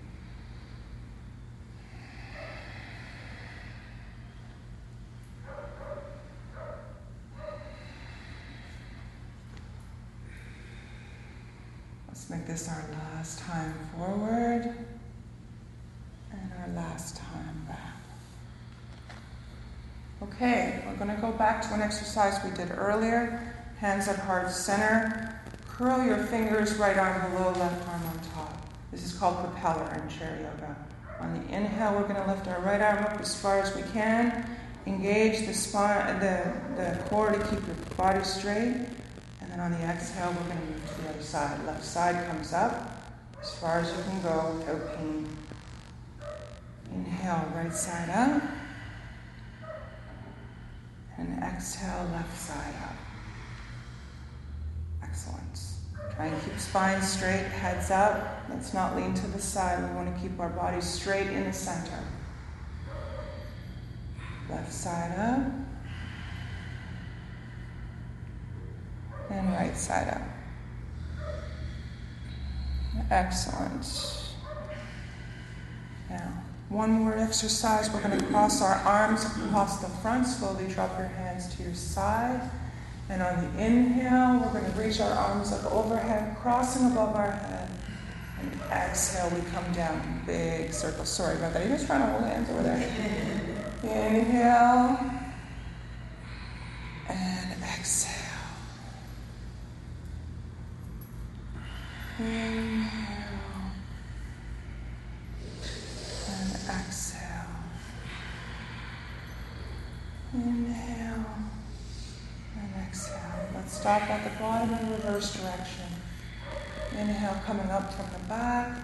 This 12.55 12.69
our 12.69 12.85
last 13.13 13.39
time 13.39 13.73
forward 13.97 14.73
and 16.31 16.51
our 16.61 16.69
last 16.73 17.17
time 17.17 17.65
back. 17.67 17.99
Okay, 20.23 20.81
we're 20.87 20.95
going 20.95 21.13
to 21.13 21.21
go 21.21 21.33
back 21.33 21.61
to 21.63 21.73
an 21.73 21.81
exercise 21.81 22.39
we 22.45 22.51
did 22.51 22.71
earlier. 22.71 23.53
Hands 23.79 24.07
at 24.07 24.19
heart 24.19 24.49
center. 24.51 25.37
Curl 25.67 26.05
your 26.05 26.17
fingers, 26.27 26.75
right 26.75 26.95
arm 26.95 27.29
below, 27.29 27.51
left 27.59 27.85
arm 27.89 28.01
on 28.05 28.19
top. 28.33 28.65
This 28.89 29.03
is 29.03 29.11
called 29.11 29.37
propeller 29.39 29.93
in 30.01 30.07
chair 30.07 30.37
yoga. 30.37 30.77
On 31.19 31.33
the 31.33 31.53
inhale, 31.53 31.95
we're 31.95 32.07
going 32.07 32.23
to 32.23 32.25
lift 32.25 32.47
our 32.47 32.61
right 32.61 32.81
arm 32.81 33.03
up 33.03 33.19
as 33.19 33.37
far 33.37 33.59
as 33.59 33.75
we 33.75 33.81
can. 33.91 34.49
Engage 34.87 35.45
the 35.45 35.53
spine, 35.53 36.21
the, 36.21 36.53
the 36.77 37.03
core 37.09 37.33
to 37.33 37.39
keep 37.49 37.67
your 37.67 37.75
body 37.97 38.23
straight. 38.23 38.77
And 39.41 39.51
then 39.51 39.59
on 39.59 39.73
the 39.73 39.79
exhale, 39.79 40.29
we're 40.29 40.47
going 40.47 40.61
to 40.61 40.71
move 40.71 40.95
to 40.95 41.01
the 41.01 41.04
other 41.15 41.23
side. 41.23 41.65
Left 41.65 41.83
side 41.83 42.27
comes 42.27 42.53
up 42.53 42.91
as 43.41 43.55
far 43.55 43.79
as 43.79 43.89
you 43.89 44.03
can 44.03 44.21
go 44.21 44.55
without 44.57 44.97
pain. 44.97 45.27
Inhale, 46.93 47.51
right 47.55 47.73
side 47.73 48.09
up. 48.09 48.43
And 51.17 51.41
exhale, 51.43 52.09
left 52.11 52.37
side 52.37 52.73
up. 52.83 52.95
Excellent. 55.03 55.59
Try 56.15 56.27
and 56.27 56.43
keep 56.43 56.59
spine 56.59 57.01
straight, 57.01 57.45
heads 57.45 57.91
up. 57.91 58.45
Let's 58.49 58.73
not 58.73 58.95
lean 58.95 59.13
to 59.13 59.27
the 59.27 59.39
side. 59.39 59.79
We 59.89 59.95
want 59.95 60.13
to 60.13 60.21
keep 60.21 60.39
our 60.39 60.49
body 60.49 60.81
straight 60.81 61.27
in 61.27 61.45
the 61.45 61.53
center. 61.53 61.99
Left 64.49 64.71
side 64.71 65.17
up. 65.17 65.51
And 69.29 69.53
right 69.53 69.75
side 69.75 70.09
up. 70.09 70.34
Excellent. 73.09 74.23
Now, 76.09 76.43
one 76.69 76.91
more 76.91 77.17
exercise. 77.17 77.89
We're 77.91 78.01
going 78.01 78.17
to 78.19 78.25
cross 78.25 78.61
our 78.61 78.75
arms 78.75 79.25
across 79.25 79.81
the 79.81 79.87
front. 79.87 80.27
Slowly 80.27 80.67
drop 80.67 80.97
your 80.97 81.07
hands 81.07 81.53
to 81.55 81.63
your 81.63 81.73
side. 81.73 82.49
And 83.09 83.21
on 83.21 83.35
the 83.35 83.63
inhale, 83.63 84.39
we're 84.39 84.59
going 84.59 84.71
to 84.71 84.79
reach 84.79 84.99
our 84.99 85.11
arms 85.11 85.53
up 85.53 85.71
overhead, 85.71 86.37
crossing 86.41 86.91
above 86.91 87.15
our 87.15 87.31
head. 87.31 87.69
And 88.39 88.59
exhale, 88.71 89.29
we 89.29 89.41
come 89.51 89.71
down. 89.73 90.23
Big 90.25 90.73
circle. 90.73 91.05
Sorry 91.05 91.35
about 91.35 91.53
that. 91.53 91.61
Are 91.61 91.65
you 91.65 91.71
guys 91.71 91.85
trying 91.85 92.01
to 92.01 92.07
hold 92.07 92.23
hands 92.23 92.49
over 92.49 92.63
there? 92.63 92.77
Inhale. 93.83 94.99
And 97.07 97.63
exhale. 97.63 98.24
Inhale. 102.17 102.87
And 106.29 106.53
exhale. 106.53 107.21
Inhale 110.33 111.25
and 112.57 112.87
exhale. 112.87 113.49
Let's 113.53 113.73
stop 113.73 114.01
at 114.03 114.23
the 114.23 114.39
bottom 114.39 114.73
in 114.73 114.91
reverse 114.91 115.33
direction. 115.35 115.87
Inhale, 116.97 117.41
coming 117.45 117.69
up 117.69 117.93
from 117.93 118.05
the 118.13 118.27
back, 118.29 118.77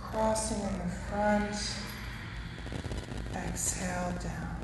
crossing 0.00 0.60
in 0.60 0.78
the 0.78 0.94
front. 1.10 1.74
Exhale 3.36 4.14
down. 4.22 4.56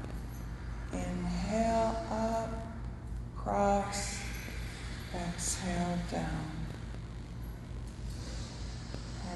Inhale 0.92 2.06
up, 2.10 2.50
cross, 3.36 4.18
exhale 5.14 5.98
down. 6.10 6.50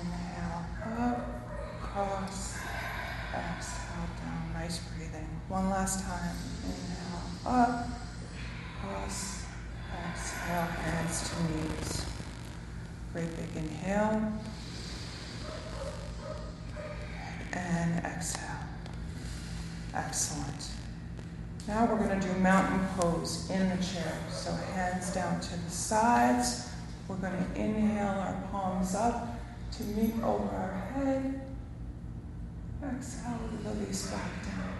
Inhale 0.01 0.65
cross, 1.95 2.59
exhale 3.33 4.09
down. 4.19 4.53
Nice 4.53 4.79
breathing. 4.79 5.29
One 5.49 5.71
last 5.71 6.05
time. 6.05 6.37
Inhale 6.65 7.55
up 7.55 7.89
cross, 8.81 9.45
exhale, 10.11 10.63
hands 10.63 11.31
to 11.31 11.53
knees. 11.53 12.07
Great 13.13 13.31
big 13.37 13.63
inhale. 13.63 14.33
And 17.53 18.05
exhale. 18.05 18.43
Excellent. 19.95 20.71
Now 21.69 21.87
we're 21.87 22.05
going 22.05 22.19
to 22.21 22.27
do 22.27 22.35
mountain 22.41 22.89
pose 22.99 23.49
in 23.51 23.69
the 23.69 23.77
chair. 23.77 24.19
So 24.33 24.51
hands 24.75 25.15
down 25.15 25.41
to 25.41 25.65
the 25.65 25.71
sides. 25.71 26.69
We're 27.07 27.17
going 27.17 27.37
to 27.37 27.61
inhale 27.61 28.09
our 28.09 28.37
palms 28.51 28.97
up 28.97 29.39
to 29.77 29.85
meet 29.85 30.15
over 30.25 30.49
our 30.49 30.93
head. 30.97 31.44
Exhale, 32.93 33.39
release 33.65 34.11
back 34.11 34.45
down. 34.45 34.75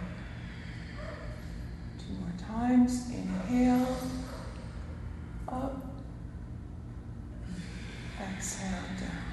Two 1.97 2.13
more 2.19 2.33
times. 2.37 3.09
Inhale. 3.09 3.97
Up. 5.47 5.85
Exhale 8.21 8.69
down. 8.99 9.25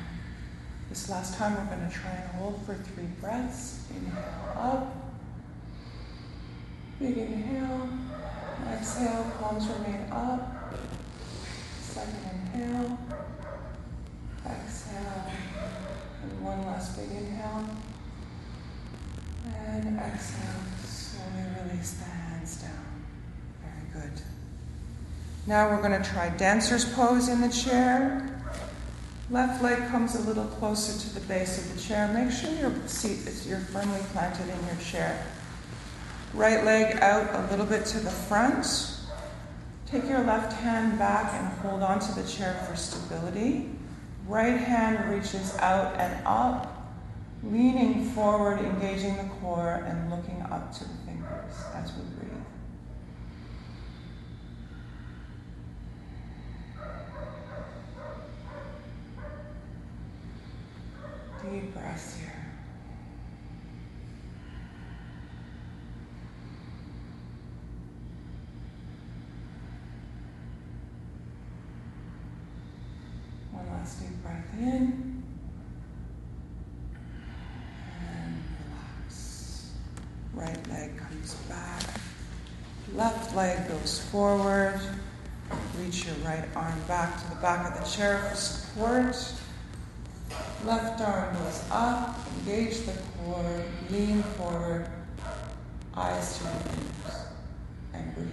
This 0.89 1.09
last 1.11 1.35
time 1.35 1.55
we're 1.57 1.77
going 1.77 1.89
to 1.89 1.95
try 1.95 2.11
and 2.11 2.31
hold 2.33 2.65
for 2.65 2.75
three 2.75 3.09
breaths. 3.21 3.87
Inhale 3.95 4.57
up. 4.57 4.97
Big 6.99 7.19
inhale. 7.19 7.89
Exhale. 8.73 9.33
Palms 9.39 9.67
remain 9.67 10.07
up. 10.11 10.75
Second 11.81 12.15
inhale. 12.55 12.99
Exhale. 14.47 15.31
And 16.23 16.45
one 16.45 16.67
last 16.67 16.97
big 16.97 17.11
inhale. 17.11 17.67
And 19.55 19.99
exhale. 19.99 20.49
Slowly 20.85 21.45
release 21.63 21.93
the 21.93 22.05
hands 22.05 22.57
down. 22.63 23.05
Very 23.63 24.05
good. 24.05 24.23
Now 25.47 25.71
we're 25.71 25.83
going 25.83 26.01
to 26.01 26.09
try 26.09 26.29
dancer's 26.31 26.85
pose 26.95 27.29
in 27.29 27.41
the 27.41 27.49
chair. 27.49 28.29
Left 29.31 29.63
leg 29.63 29.89
comes 29.89 30.15
a 30.15 30.21
little 30.21 30.45
closer 30.45 30.99
to 31.01 31.15
the 31.15 31.27
base 31.27 31.59
of 31.59 31.75
the 31.75 31.81
chair. 31.81 32.09
Make 32.09 32.31
sure 32.31 32.51
your 32.53 32.73
seat 32.87 33.27
is 33.27 33.47
you're 33.47 33.59
firmly 33.59 34.01
planted 34.13 34.49
in 34.49 34.67
your 34.67 34.77
chair. 34.85 35.25
Right 36.35 36.65
leg 36.65 36.97
out 36.97 37.29
a 37.35 37.51
little 37.51 37.67
bit 37.67 37.87
to 37.87 38.01
the 38.01 38.11
front. 38.11 38.99
Take 39.87 40.09
your 40.09 40.23
left 40.25 40.53
hand 40.55 40.99
back 40.99 41.33
and 41.35 41.47
hold 41.59 41.83
onto 41.83 42.13
the 42.15 42.27
chair 42.27 42.55
for 42.67 42.77
stability. 42.77 43.71
Right 44.27 44.57
hand 44.57 45.13
reaches 45.13 45.57
out 45.59 45.95
and 45.97 46.27
up, 46.27 46.72
leaning 47.43 48.05
forward, 48.11 48.61
engaging 48.61 49.17
the 49.17 49.29
core, 49.41 49.85
and 49.87 50.11
looking 50.11 50.41
up 50.51 50.73
to 50.73 50.85
the 50.85 50.95
fingers 51.07 51.55
as 51.75 51.93
we 51.93 52.03
breathe. 52.03 52.29
Deep 61.43 61.75
breaths 61.75 62.19
here. 62.19 62.33
One 73.51 73.67
last 73.67 74.01
deep 74.01 74.23
breath 74.23 74.47
in. 74.59 75.23
And 78.01 78.43
relax. 78.71 79.73
Right 80.33 80.69
leg 80.69 81.03
comes 81.23 81.35
back. 81.49 81.83
Left 82.95 83.37
leg 83.37 83.69
goes 83.69 84.01
forward. 84.11 84.81
Reach 85.79 86.07
your 86.07 86.15
right 86.25 86.45
arm 86.57 86.75
back 86.89 87.23
to 87.23 87.31
the 87.31 87.37
back 87.37 87.73
of 87.73 87.83
the 87.83 87.89
chair 87.89 88.19
for 88.29 88.37
support. 88.37 89.17
Left 90.65 91.01
arm 91.01 91.35
goes 91.37 91.65
up, 91.71 92.19
engage 92.39 92.81
the 92.81 92.95
core, 93.25 93.63
lean 93.91 94.23
forward, 94.23 94.89
eyes 95.95 96.39
to 96.39 96.45
the 96.45 96.51
ears, 96.51 97.17
and 97.95 98.15
breathe. 98.15 98.29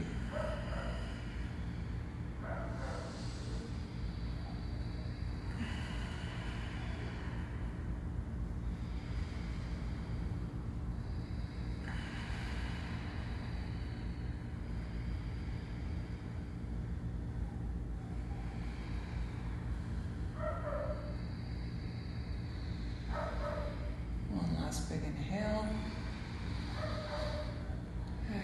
One 24.32 24.56
last 24.62 24.88
big 24.90 25.02
inhale. 25.04 25.66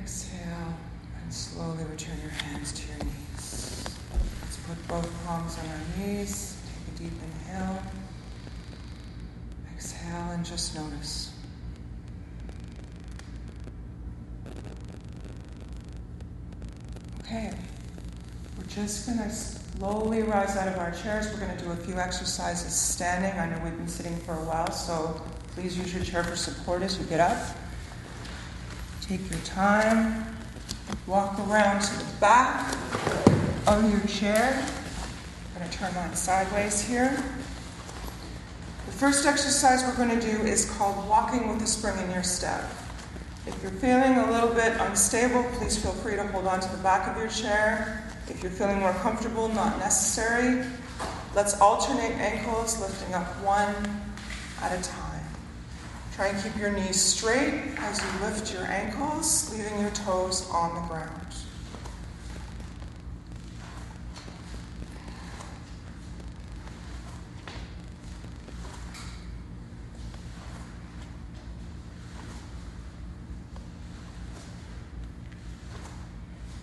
Exhale, 0.02 0.74
and 1.22 1.34
slowly 1.34 1.84
return 1.86 2.18
your 2.22 2.32
hands 2.32 2.72
to 2.74 2.88
your 2.88 2.98
knees. 3.06 3.86
Let's 4.42 4.58
put 4.58 4.88
both 4.88 5.26
palms 5.26 5.58
on 5.60 5.66
our 5.68 6.08
knees. 6.08 6.58
Take 6.88 6.96
a 6.96 7.10
deep 7.10 7.20
inhale. 7.24 7.82
Exhale 9.76 10.32
and 10.32 10.44
just 10.44 10.76
notice. 10.76 11.32
Okay, 17.22 17.54
we're 18.58 18.66
just 18.86 19.08
going 19.08 19.18
to 19.18 19.34
slowly 19.34 20.22
rise 20.22 20.56
out 20.56 20.68
of 20.68 20.78
our 20.78 20.92
chairs. 20.92 21.28
We're 21.34 21.40
going 21.40 21.58
to 21.58 21.64
do 21.64 21.72
a 21.72 21.76
few 21.76 21.96
exercises 21.96 22.72
standing. 22.72 23.32
I 23.32 23.50
know 23.50 23.60
we've 23.64 23.76
been 23.76 23.88
sitting 23.88 24.16
for 24.18 24.34
a 24.34 24.44
while, 24.44 24.70
so 24.70 25.20
please 25.56 25.76
use 25.76 25.92
your 25.92 26.04
chair 26.04 26.24
for 26.24 26.36
support 26.36 26.84
as 26.84 27.00
you 27.00 27.06
get 27.06 27.20
up. 27.20 27.36
Take 29.02 29.28
your 29.28 29.40
time. 29.40 30.38
Walk 31.08 31.40
around 31.50 31.82
to 31.82 31.98
the 31.98 32.06
back 32.20 32.78
of 33.66 33.90
your 33.90 34.02
chair. 34.02 34.54
I'm 34.54 35.60
going 35.60 35.72
to 35.72 35.76
turn 35.76 35.92
mine 35.96 36.14
sideways 36.14 36.88
here. 36.88 37.10
The 38.86 38.92
first 38.92 39.26
exercise 39.26 39.82
we're 39.82 39.98
going 39.98 40.20
to 40.20 40.24
do 40.24 40.44
is 40.44 40.70
called 40.70 41.10
walking 41.10 41.48
with 41.48 41.60
a 41.64 41.68
spring 41.68 41.98
in 42.06 42.12
your 42.12 42.22
step. 42.22 42.62
If 43.48 43.60
you're 43.64 43.72
feeling 43.72 44.20
a 44.20 44.32
little 44.32 44.54
bit 44.54 44.74
unstable, 44.80 45.44
please 45.54 45.76
feel 45.76 45.94
free 45.94 46.18
to 46.18 46.28
hold 46.28 46.46
on 46.46 46.60
to 46.60 46.70
the 46.70 46.84
back 46.84 47.08
of 47.08 47.18
your 47.18 47.30
chair. 47.30 48.05
If 48.28 48.42
you're 48.42 48.52
feeling 48.52 48.80
more 48.80 48.94
comfortable, 48.94 49.48
not 49.50 49.78
necessary. 49.80 50.66
Let's 51.36 51.60
alternate 51.62 52.14
ankles, 52.14 52.80
lifting 52.80 53.14
up 53.14 53.28
one 53.44 53.76
at 54.62 54.78
a 54.78 54.82
time. 54.82 55.06
Try 56.16 56.28
and 56.28 56.42
keep 56.42 56.58
your 56.58 56.72
knees 56.72 57.02
straight 57.02 57.76
as 57.78 58.02
you 58.02 58.26
lift 58.26 58.54
your 58.54 58.64
ankles, 58.64 59.52
leaving 59.52 59.80
your 59.82 59.92
toes 59.92 60.50
on 60.50 60.74
the 60.76 60.82
ground. 60.88 61.12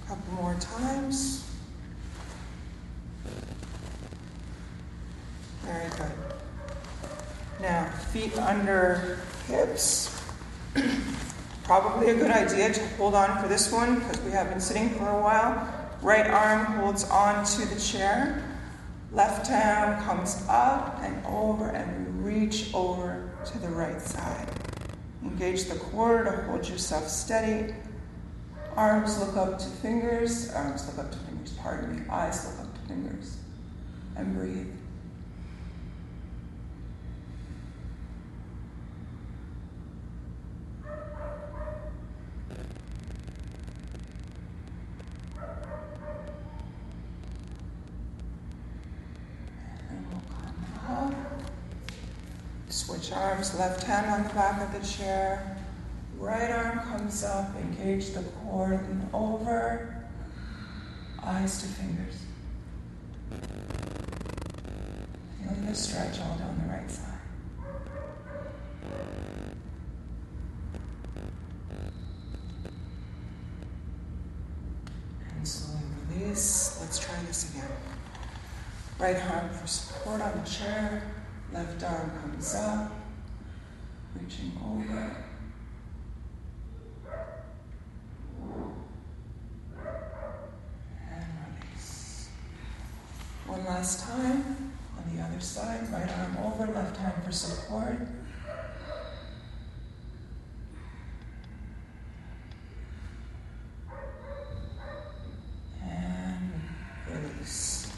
Couple 0.09 0.35
more 0.35 0.55
times. 0.55 1.47
Very 5.65 5.91
good. 5.91 6.13
Now, 7.61 7.89
feet 8.13 8.37
under 8.63 9.19
hips. 9.49 10.23
Probably 11.65 12.11
a 12.11 12.15
good 12.15 12.31
idea 12.31 12.73
to 12.73 12.87
hold 12.97 13.15
on 13.15 13.43
for 13.43 13.49
this 13.49 13.73
one 13.73 13.99
because 13.99 14.21
we 14.21 14.31
have 14.31 14.51
been 14.51 14.61
sitting 14.61 14.91
for 14.91 15.09
a 15.09 15.21
while. 15.21 15.69
Right 16.01 16.29
arm 16.29 16.67
holds 16.67 17.03
on 17.05 17.45
to 17.45 17.67
the 17.67 17.81
chair. 17.81 18.49
Left 19.11 19.51
arm 19.51 20.01
comes 20.05 20.45
up 20.49 21.01
and 21.03 21.27
over, 21.27 21.71
and 21.71 22.23
we 22.23 22.33
reach 22.33 22.73
over 22.73 23.29
to 23.47 23.59
the 23.59 23.69
right 23.69 24.01
side. 24.01 24.49
Engage 25.25 25.65
the 25.65 25.77
core 25.77 26.23
to 26.23 26.31
hold 26.43 26.69
yourself 26.69 27.09
steady. 27.09 27.75
Arms 28.77 29.19
look 29.19 29.37
up 29.37 29.59
to 29.59 29.67
fingers. 29.67 30.51
Arms 30.53 30.87
look 30.87 31.05
up 31.05 31.11
to 31.11 31.19
fingers, 31.19 31.53
pardon 31.55 31.97
me. 31.97 32.03
Eyes 32.09 32.47
look 32.47 32.69
up 32.69 32.75
to 32.75 32.81
fingers. 32.89 33.39
And 34.17 34.35
breathe. 34.35 34.69
Switch 52.69 53.13
arms, 53.13 53.57
left 53.59 53.83
hand 53.85 54.07
on 54.07 54.23
the 54.25 54.35
back 54.35 54.61
of 54.61 54.73
the 54.73 54.87
chair. 55.03 55.57
Right 56.19 56.51
arm 56.51 56.79
comes 56.81 57.25
up, 57.25 57.57
engage 57.57 58.11
the 58.11 58.23
core, 58.23 58.71
lean 58.71 59.09
over. 59.13 59.97
Eyes 61.25 61.61
to 61.63 61.69
fingers. 61.69 62.23
Feeling 65.39 65.67
the 65.67 65.75
stretch 65.75 66.21
all 66.21 66.37
down 66.37 66.63
the 66.65 66.73
right 66.73 66.91
side. 66.91 67.09
And 75.37 75.49
slowly 75.49 75.83
release. 76.11 76.79
Let's 76.81 76.99
try 76.99 77.15
this 77.27 77.51
again. 77.51 77.69
Right 78.99 79.17
arm 79.31 79.51
for 79.51 79.67
support 79.67 80.21
on 80.21 80.43
the 80.43 80.49
chair. 80.49 81.03
Left 81.53 81.83
arm 81.83 82.11
comes 82.21 82.55
up, 82.55 82.93
reaching 84.21 84.53
over. 84.65 85.17
And 91.11 91.27
release. 91.61 92.29
One 93.47 93.65
last 93.83 94.07
time 94.07 94.73
on 94.97 95.17
the 95.17 95.21
other 95.21 95.41
side. 95.41 95.81
Right 95.93 96.09
arm 96.09 96.37
over, 96.45 96.73
left 96.73 96.97
hand 96.99 97.15
for 97.25 97.33
support. 97.33 97.99
And 105.83 106.53
release. 107.11 107.93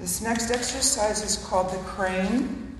This 0.00 0.20
next 0.20 0.50
exercise 0.50 1.22
is 1.22 1.46
called 1.46 1.70
the 1.70 1.78
crane. 1.84 2.76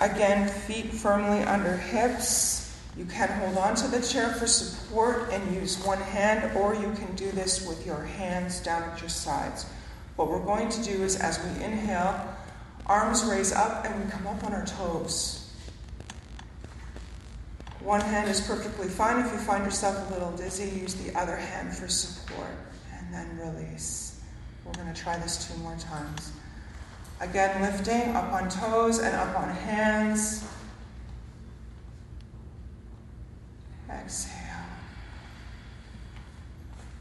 Again, 0.00 0.48
feet 0.48 0.86
firmly 0.86 1.44
under 1.44 1.76
hips. 1.76 2.76
You 2.96 3.04
can 3.04 3.28
hold 3.28 3.58
on 3.58 3.76
to 3.76 3.86
the 3.86 4.04
chair 4.04 4.32
for 4.32 4.48
support 4.48 5.30
and 5.30 5.54
use 5.54 5.78
one 5.86 6.00
hand, 6.00 6.56
or 6.56 6.74
you 6.74 6.92
can 6.94 7.14
do 7.14 7.30
this 7.30 7.64
with 7.64 7.86
your 7.86 8.02
hands 8.02 8.58
down 8.58 8.82
at 8.82 9.00
your 9.00 9.08
sides. 9.08 9.66
What 10.16 10.30
we're 10.30 10.44
going 10.44 10.68
to 10.68 10.82
do 10.82 11.02
is, 11.02 11.16
as 11.16 11.40
we 11.42 11.64
inhale, 11.64 12.36
arms 12.86 13.24
raise 13.24 13.52
up 13.52 13.84
and 13.84 14.04
we 14.04 14.10
come 14.10 14.26
up 14.26 14.44
on 14.44 14.52
our 14.52 14.64
toes. 14.64 15.40
One 17.80 18.00
hand 18.00 18.30
is 18.30 18.40
perfectly 18.40 18.88
fine. 18.88 19.24
If 19.24 19.32
you 19.32 19.38
find 19.38 19.64
yourself 19.64 20.10
a 20.10 20.14
little 20.14 20.32
dizzy, 20.32 20.80
use 20.80 20.94
the 20.94 21.18
other 21.18 21.36
hand 21.36 21.76
for 21.76 21.88
support 21.88 22.48
and 22.96 23.12
then 23.12 23.38
release. 23.38 24.20
We're 24.64 24.72
going 24.72 24.92
to 24.92 24.98
try 24.98 25.18
this 25.18 25.48
two 25.48 25.58
more 25.60 25.76
times. 25.76 26.32
Again, 27.20 27.60
lifting 27.60 28.16
up 28.16 28.32
on 28.32 28.48
toes 28.48 28.98
and 28.98 29.14
up 29.14 29.38
on 29.38 29.50
hands. 29.50 30.44
Exhale. 33.90 34.63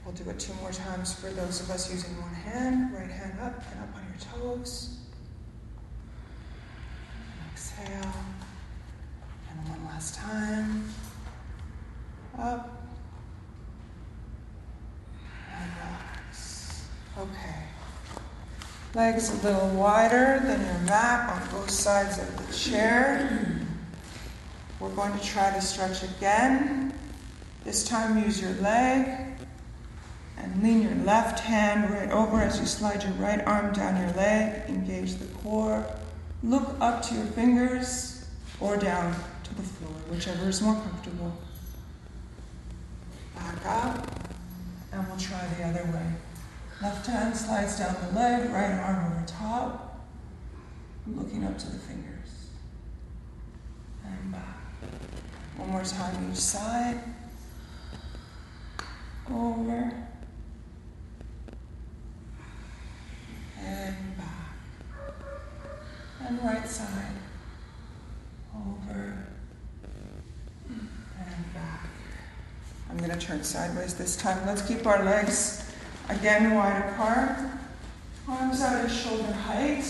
We'll 0.05 0.13
do 0.15 0.29
it 0.29 0.37
two 0.37 0.53
more 0.55 0.71
times 0.71 1.13
for 1.13 1.29
those 1.29 1.61
of 1.61 1.69
us 1.69 1.89
using 1.89 2.19
one 2.21 2.33
hand. 2.33 2.93
Right 2.93 3.09
hand 3.09 3.39
up 3.41 3.63
and 3.71 3.79
up 3.79 3.95
on 3.95 4.03
your 4.09 4.53
toes. 4.53 4.97
Exhale. 7.53 8.11
And 9.49 9.69
one 9.69 9.85
last 9.85 10.15
time. 10.15 10.89
Up. 12.37 12.83
And 15.55 15.71
relax. 15.77 16.85
Okay. 17.17 17.63
Legs 18.95 19.29
a 19.29 19.47
little 19.47 19.69
wider 19.69 20.41
than 20.43 20.59
your 20.65 20.79
mat 20.79 21.29
on 21.29 21.49
both 21.49 21.69
sides 21.69 22.19
of 22.19 22.45
the 22.45 22.53
chair. 22.53 23.61
We're 24.81 24.89
going 24.89 25.17
to 25.17 25.25
try 25.25 25.49
to 25.53 25.61
stretch 25.61 26.03
again. 26.03 26.93
This 27.63 27.85
time, 27.87 28.21
use 28.21 28.41
your 28.41 28.51
leg 28.55 29.32
and 30.43 30.61
lean 30.61 30.81
your 30.81 30.95
left 31.05 31.39
hand 31.39 31.89
right 31.89 32.11
over 32.11 32.41
as 32.41 32.59
you 32.59 32.65
slide 32.65 33.01
your 33.01 33.13
right 33.13 33.45
arm 33.47 33.73
down 33.73 33.95
your 33.95 34.13
leg. 34.15 34.69
Engage 34.69 35.15
the 35.15 35.25
core. 35.37 35.85
Look 36.43 36.75
up 36.81 37.01
to 37.03 37.15
your 37.15 37.25
fingers 37.27 38.27
or 38.59 38.75
down 38.75 39.15
to 39.45 39.55
the 39.55 39.63
floor, 39.63 39.93
whichever 40.09 40.49
is 40.49 40.61
more 40.61 40.75
comfortable. 40.75 41.37
Back 43.35 43.65
up, 43.65 44.09
and 44.91 45.07
we'll 45.07 45.17
try 45.17 45.47
the 45.57 45.63
other 45.63 45.85
way. 45.91 46.11
Left 46.81 47.07
hand 47.07 47.35
slides 47.35 47.79
down 47.79 47.95
the 48.05 48.19
leg, 48.19 48.49
right 48.51 48.71
arm 48.71 49.13
over 49.13 49.25
top, 49.25 50.05
looking 51.07 51.45
up 51.45 51.57
to 51.57 51.67
the 51.67 51.79
fingers. 51.79 52.49
And 54.05 54.31
back. 54.33 54.57
One 55.55 55.69
more 55.69 55.83
time 55.83 56.29
each 56.29 56.37
side. 56.37 56.99
Over. 59.31 59.93
And 63.63 64.17
back. 64.17 65.15
And 66.27 66.43
right 66.43 66.67
side. 66.67 67.15
Over. 68.55 69.27
And 70.69 71.53
back. 71.53 71.87
I'm 72.89 72.97
going 72.97 73.11
to 73.11 73.17
turn 73.17 73.43
sideways 73.43 73.93
this 73.95 74.15
time. 74.15 74.45
Let's 74.45 74.61
keep 74.61 74.85
our 74.85 75.03
legs 75.03 75.71
again 76.09 76.53
wide 76.53 76.89
apart. 76.89 77.39
Arms 78.27 78.61
out 78.61 78.85
at 78.85 78.91
shoulder 78.91 79.31
height. 79.31 79.85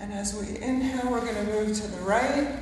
And 0.00 0.12
as 0.12 0.34
we 0.34 0.58
inhale, 0.58 1.10
we're 1.10 1.20
going 1.20 1.34
to 1.34 1.44
move 1.44 1.76
to 1.76 1.86
the 1.86 2.00
right. 2.02 2.58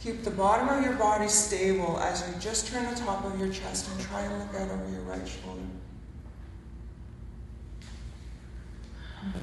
Keep 0.00 0.22
the 0.22 0.30
bottom 0.30 0.68
of 0.68 0.84
your 0.84 0.94
body 0.94 1.26
stable 1.26 1.98
as 1.98 2.22
you 2.28 2.40
just 2.40 2.68
turn 2.68 2.88
the 2.92 3.00
top 3.00 3.24
of 3.24 3.38
your 3.40 3.48
chest 3.48 3.90
and 3.90 4.00
try 4.00 4.20
and 4.22 4.38
look 4.38 4.54
out 4.54 4.70
over 4.70 4.88
your 4.90 5.00
right 5.02 5.26
shoulder. 5.26 5.62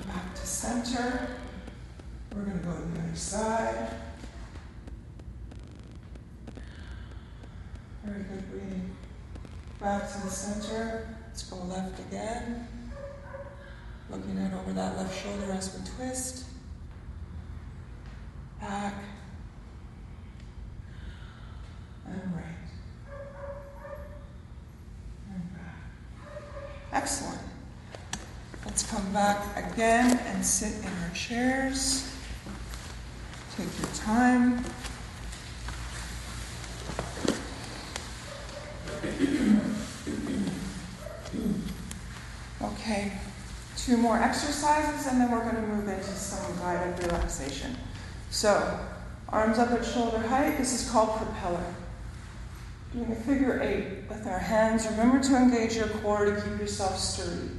Back 0.07 0.22
to 0.35 0.47
center. 0.47 1.27
We're 2.35 2.41
going 2.41 2.59
to 2.59 2.65
go 2.65 2.73
to 2.73 2.81
the 2.81 2.99
other 2.99 3.15
side. 3.15 3.87
Very 8.03 8.23
good 8.23 8.49
breathing. 8.49 8.95
Back 9.79 10.11
to 10.11 10.21
the 10.21 10.29
center. 10.29 11.15
Let's 11.27 11.43
go 11.43 11.57
left 11.57 11.99
again. 11.99 12.67
Looking 14.09 14.39
out 14.39 14.53
over 14.59 14.73
that 14.73 14.97
left 14.97 15.23
shoulder 15.23 15.51
as 15.51 15.77
we 15.77 15.85
twist. 15.95 16.45
Back. 18.59 18.95
And 22.05 22.35
right. 22.35 22.43
And 25.33 25.53
back. 25.53 26.31
Excellent. 26.91 27.32
Come 28.93 29.11
back 29.11 29.73
again 29.73 30.19
and 30.27 30.45
sit 30.45 30.71
in 30.85 30.85
our 30.85 31.09
chairs. 31.15 32.15
Take 33.57 33.67
your 33.79 33.89
time. 33.95 34.63
Okay, 42.61 43.13
two 43.77 43.97
more 43.97 44.19
exercises 44.19 45.07
and 45.07 45.19
then 45.19 45.31
we're 45.31 45.41
going 45.41 45.55
to 45.55 45.61
move 45.63 45.87
into 45.87 46.03
some 46.03 46.55
guided 46.57 47.03
relaxation. 47.03 47.75
So, 48.29 48.79
arms 49.29 49.57
up 49.57 49.71
at 49.71 49.83
shoulder 49.83 50.19
height. 50.19 50.59
This 50.59 50.83
is 50.83 50.91
called 50.91 51.17
propeller. 51.17 51.65
Doing 52.93 53.11
a 53.11 53.15
figure 53.15 53.59
eight 53.59 54.07
with 54.07 54.27
our 54.27 54.37
hands. 54.37 54.85
Remember 54.85 55.19
to 55.19 55.35
engage 55.35 55.77
your 55.77 55.87
core 55.87 56.25
to 56.25 56.39
keep 56.39 56.59
yourself 56.59 56.99
sturdy. 56.99 57.49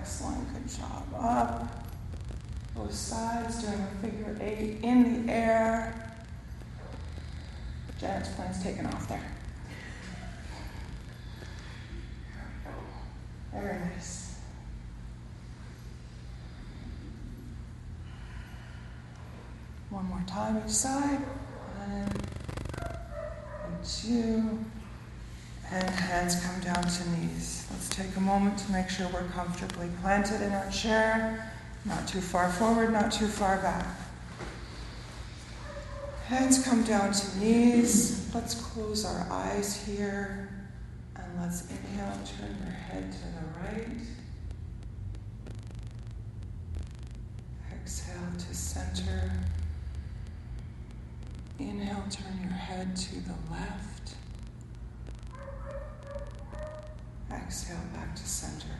Excellent, 0.00 0.50
good 0.54 0.66
job. 0.66 1.04
Up, 1.14 1.86
both 2.74 2.94
sides, 2.94 3.62
doing 3.62 3.74
a 3.80 3.86
figure 4.00 4.34
eight 4.40 4.78
in 4.82 5.26
the 5.26 5.32
air. 5.32 6.16
Janet's 8.00 8.30
plane's 8.30 8.62
taken 8.62 8.86
off 8.86 9.06
there. 9.08 9.30
Very 13.52 13.78
nice. 13.78 14.38
One 19.90 20.06
more 20.06 20.24
time 20.26 20.62
each 20.64 20.72
side. 20.72 21.18
One 21.76 22.10
and 23.66 23.84
two. 23.84 24.64
And 25.72 25.88
hands 25.88 26.44
come 26.44 26.60
down 26.60 26.82
to 26.82 27.10
knees. 27.10 27.66
Let's 27.70 27.88
take 27.90 28.16
a 28.16 28.20
moment 28.20 28.58
to 28.58 28.72
make 28.72 28.88
sure 28.88 29.08
we're 29.12 29.28
comfortably 29.28 29.88
planted 30.02 30.40
in 30.42 30.52
our 30.52 30.68
chair. 30.70 31.52
Not 31.84 32.08
too 32.08 32.20
far 32.20 32.50
forward, 32.50 32.92
not 32.92 33.12
too 33.12 33.28
far 33.28 33.58
back. 33.58 33.86
Hands 36.26 36.64
come 36.64 36.82
down 36.82 37.12
to 37.12 37.38
knees. 37.38 38.30
Let's 38.34 38.54
close 38.54 39.04
our 39.04 39.26
eyes 39.30 39.84
here. 39.86 40.50
And 41.16 41.40
let's 41.40 41.70
inhale, 41.70 42.18
turn 42.38 42.56
your 42.64 42.72
head 42.72 43.12
to 43.12 43.18
the 43.18 43.60
right. 43.60 44.00
Exhale 47.72 48.14
to 48.38 48.54
center. 48.54 49.30
Inhale, 51.60 52.04
turn 52.10 52.40
your 52.42 52.52
head 52.52 52.96
to 52.96 53.14
the 53.20 53.34
left. 53.50 54.14
Exhale 57.50 57.78
back 57.92 58.14
to 58.14 58.22
center. 58.28 58.76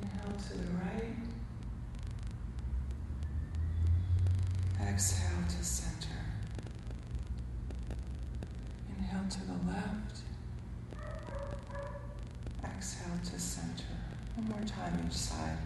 Inhale 0.00 0.38
to 0.38 0.56
the 0.56 0.70
right. 0.84 1.16
Exhale 4.88 5.42
to 5.48 5.64
center. 5.64 6.20
Inhale 8.96 9.28
to 9.28 9.40
the 9.46 9.58
left. 9.66 10.18
Exhale 12.64 13.18
to 13.24 13.40
center. 13.40 13.96
One 14.36 14.48
more 14.48 14.64
time 14.64 15.04
each 15.08 15.12
side. 15.14 15.58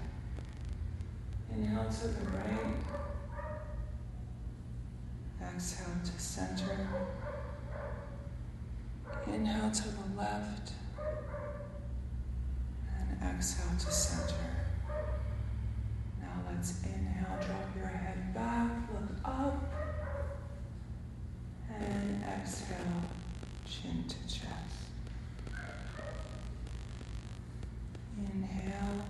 Inhale 1.55 1.85
to 1.85 2.09
the 2.09 2.25
right. 2.31 2.77
Exhale 5.55 6.01
to 6.03 6.19
center. 6.19 6.89
Inhale 9.39 9.71
to 9.71 9.83
the 9.85 10.17
left. 10.19 10.73
And 12.91 13.37
exhale 13.37 13.79
to 13.79 13.93
center. 13.93 14.35
Now 16.21 16.43
let's 16.51 16.83
inhale, 16.83 17.39
drop 17.47 17.77
your 17.77 17.87
head 17.87 18.35
back, 18.35 18.69
look 18.93 19.11
up. 19.25 19.63
And 21.73 22.25
exhale, 22.25 23.05
chin 23.65 24.07
to 24.09 24.17
chest. 24.27 24.49
Inhale, 28.19 29.05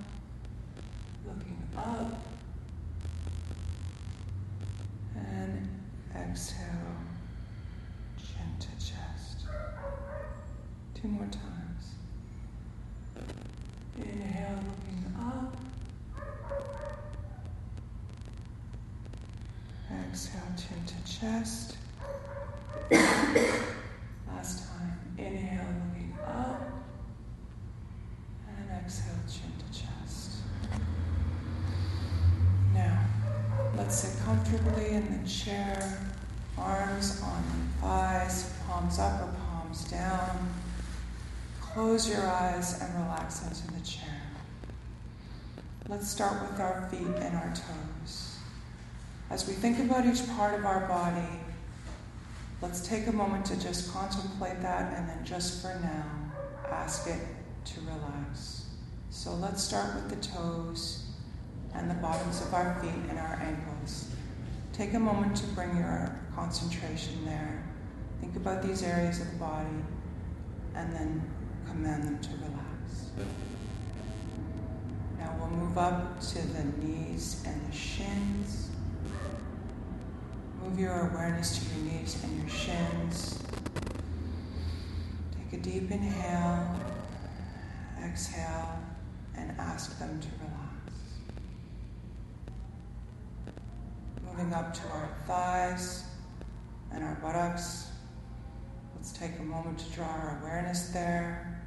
looking 1.27 1.63
up. 1.75 2.21
And 5.17 5.69
exhale, 6.15 6.67
chin 8.19 8.59
to 8.61 8.69
chest. 8.73 9.47
Two 11.01 11.09
more 11.09 11.27
times. 11.27 11.95
Inhale, 13.97 14.59
looking 14.67 15.15
up. 15.17 15.57
Exhale, 20.11 20.43
chin 20.57 20.85
to 20.87 20.95
chest. 21.21 21.77
Last 24.27 24.69
time. 24.69 24.99
Inhale, 25.17 25.69
looking 25.87 26.15
up. 26.27 26.63
And 28.49 28.85
exhale, 28.85 29.23
chin 29.31 29.53
to 29.57 29.81
chest. 29.81 30.31
Now, 32.75 32.99
let's 33.77 33.95
sit 34.01 34.21
comfortably 34.25 34.89
in 34.95 35.23
the 35.23 35.29
chair. 35.29 36.01
Arms 36.59 37.23
on 37.23 37.45
the 37.45 37.87
thighs, 37.87 38.53
palms 38.67 38.99
up 38.99 39.23
or 39.23 39.33
palms 39.47 39.85
down. 39.85 40.55
Your 42.09 42.27
eyes 42.27 42.81
and 42.81 42.95
relax 43.05 43.43
into 43.43 43.71
the 43.79 43.87
chair. 43.87 44.23
Let's 45.91 46.09
start 46.09 46.41
with 46.41 46.59
our 46.59 46.89
feet 46.91 47.01
and 47.01 47.37
our 47.37 47.53
toes. 47.55 48.39
As 49.29 49.47
we 49.47 49.53
think 49.53 49.79
about 49.79 50.07
each 50.07 50.27
part 50.31 50.59
of 50.59 50.65
our 50.65 50.89
body, 50.89 51.29
let's 52.63 52.81
take 52.81 53.09
a 53.09 53.13
moment 53.13 53.45
to 53.47 53.61
just 53.61 53.93
contemplate 53.93 54.63
that 54.63 54.95
and 54.95 55.07
then 55.07 55.23
just 55.23 55.61
for 55.61 55.79
now, 55.83 56.07
ask 56.71 57.07
it 57.09 57.21
to 57.67 57.81
relax. 57.83 58.65
So 59.11 59.35
let's 59.35 59.63
start 59.63 59.95
with 59.95 60.09
the 60.09 60.29
toes 60.29 61.11
and 61.75 61.91
the 61.91 61.95
bottoms 61.95 62.41
of 62.41 62.55
our 62.55 62.81
feet 62.81 63.03
and 63.11 63.19
our 63.19 63.39
ankles. 63.43 64.11
Take 64.73 64.95
a 64.95 64.99
moment 64.99 65.37
to 65.37 65.47
bring 65.49 65.77
your 65.77 66.19
concentration 66.35 67.27
there. 67.27 67.63
Think 68.23 68.35
about 68.37 68.63
these 68.63 68.83
areas 68.83 69.21
of 69.21 69.31
the 69.31 69.37
body 69.37 69.85
and 70.75 70.91
then 70.95 71.23
command 71.71 72.05
them 72.05 72.19
to 72.21 72.31
relax. 72.31 73.11
Now 75.19 75.37
we'll 75.39 75.51
move 75.51 75.79
up 75.79 76.21
to 76.21 76.47
the 76.49 76.65
knees 76.85 77.43
and 77.47 77.69
the 77.69 77.77
shins. 77.77 78.71
Move 80.63 80.79
your 80.79 81.11
awareness 81.11 81.59
to 81.59 81.75
your 81.75 81.93
knees 81.93 82.23
and 82.25 82.39
your 82.39 82.49
shins. 82.49 83.39
Take 85.51 85.61
a 85.61 85.63
deep 85.63 85.91
inhale, 85.91 86.81
exhale, 88.05 88.79
and 89.37 89.53
ask 89.59 89.99
them 89.99 90.21
to 90.21 90.29
relax. 90.41 90.59
Moving 94.27 94.53
up 94.53 94.75
to 94.75 94.89
our 94.89 95.09
thighs 95.27 96.05
and 96.93 97.05
our 97.05 97.15
buttocks. 97.17 97.89
Let's 98.95 99.13
take 99.13 99.39
a 99.39 99.43
moment 99.43 99.79
to 99.79 99.91
draw 99.93 100.07
our 100.07 100.41
awareness 100.43 100.89
there. 100.89 101.58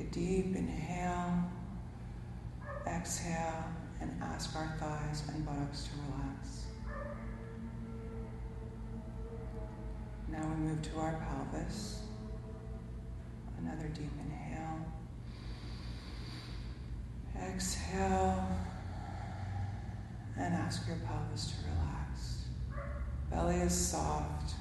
Take 0.00 0.08
a 0.08 0.12
deep 0.12 0.56
inhale, 0.56 1.44
exhale, 2.86 3.64
and 4.00 4.10
ask 4.22 4.56
our 4.56 4.74
thighs 4.78 5.22
and 5.28 5.44
buttocks 5.44 5.84
to 5.84 5.90
relax. 6.08 6.64
Now 10.28 10.46
we 10.48 10.68
move 10.68 10.82
to 10.82 10.98
our 10.98 11.20
pelvis. 11.20 12.02
Another 13.58 13.88
deep 13.88 14.10
inhale. 14.24 14.86
Exhale 17.36 18.48
and 20.38 20.54
ask 20.54 20.86
your 20.86 20.96
pelvis 20.96 21.52
to 21.52 21.56
relax. 21.68 22.44
Belly 23.30 23.56
is 23.56 23.74
soft 23.74 24.54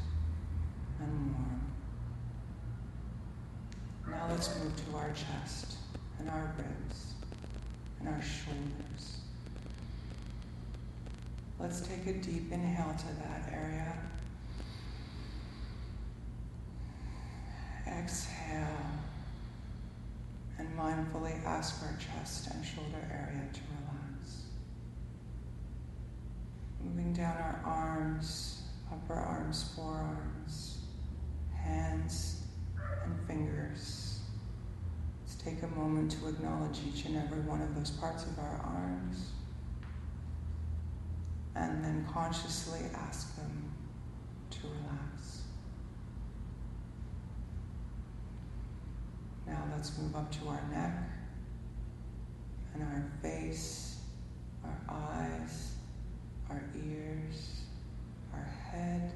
and 0.99 1.33
warm. 1.33 1.58
Now 4.11 4.27
let's 4.29 4.49
move 4.59 4.73
to 4.85 4.97
our 4.97 5.11
chest 5.11 5.77
and 6.19 6.29
our 6.29 6.53
ribs 6.57 7.13
and 7.99 8.09
our 8.09 8.21
shoulders. 8.21 9.17
Let's 11.59 11.81
take 11.81 12.07
a 12.07 12.13
deep 12.13 12.51
inhale 12.51 12.95
to 12.97 13.05
that 13.23 13.51
area. 13.53 13.97
Exhale 17.87 18.67
and 20.57 20.77
mindfully 20.77 21.43
ask 21.45 21.81
our 21.83 21.97
chest 21.97 22.49
and 22.51 22.65
shoulder 22.65 23.07
area 23.11 23.47
to 23.53 23.59
relax. 23.59 24.43
Moving 26.83 27.13
down 27.13 27.35
our 27.37 27.61
arms, 27.65 28.61
upper 28.91 29.13
arms, 29.13 29.71
forearms, 29.75 30.77
hands, 31.55 32.38
and 33.03 33.27
fingers. 33.27 34.19
Let's 35.21 35.35
take 35.35 35.63
a 35.63 35.67
moment 35.67 36.11
to 36.13 36.27
acknowledge 36.27 36.79
each 36.87 37.05
and 37.05 37.17
every 37.17 37.41
one 37.41 37.61
of 37.61 37.75
those 37.75 37.91
parts 37.91 38.23
of 38.25 38.37
our 38.39 38.61
arms 38.63 39.31
and 41.55 41.83
then 41.83 42.07
consciously 42.11 42.79
ask 42.95 43.35
them 43.35 43.71
to 44.51 44.59
relax. 44.67 45.43
Now 49.45 49.63
let's 49.75 49.97
move 49.97 50.15
up 50.15 50.31
to 50.39 50.47
our 50.47 50.61
neck 50.71 51.09
and 52.73 52.83
our 52.83 53.11
face, 53.21 53.99
our 54.63 54.79
eyes, 54.87 55.73
our 56.49 56.63
ears, 56.75 57.61
our 58.33 58.49
head, 58.71 59.13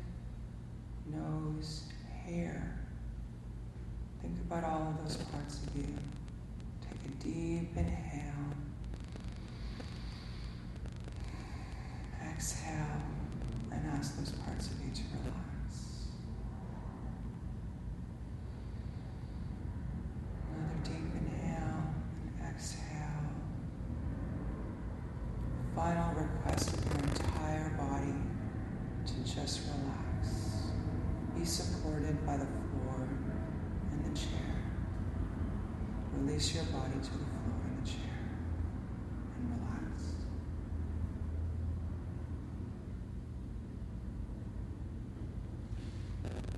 nose, 1.05 1.83
hair. 2.25 2.82
About 4.49 4.63
all 4.65 4.87
of 4.89 5.03
those 5.03 5.17
parts 5.17 5.59
of 5.63 5.75
you. 5.75 5.87
Take 6.81 7.11
a 7.11 7.23
deep 7.23 7.75
inhale. 7.75 8.53
Exhale 12.29 13.01
and 13.71 13.87
ask 13.87 14.17
those 14.17 14.31
parts 14.31 14.67
of 14.67 14.73
you 14.81 14.91
to 14.93 15.01
relax. 15.23 16.05
Another 20.51 20.79
deep 20.83 21.11
inhale 21.19 21.93
and 22.39 22.55
exhale. 22.55 22.83
Final 25.75 26.13
request 26.13 26.73
of 26.73 26.85
your 26.85 27.03
entire 27.03 27.69
body 27.77 28.13
to 29.07 29.13
just 29.33 29.61
relax. 29.67 30.63
Be 31.35 31.45
supported 31.45 32.23
by 32.25 32.37
the 32.37 32.45
floor 32.45 33.07
and 33.91 34.05
the 34.05 34.19
chair. 34.19 34.29
Release 36.43 36.55
your 36.55 36.65
body 36.77 36.91
to 36.91 36.99
the 36.99 37.07
floor 37.09 37.61
and 37.63 37.85
the 37.85 37.89
chair 37.89 38.19
and 39.37 39.45
relax. 39.49 40.01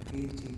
Breathe 0.10 0.32
deeply. 0.32 0.56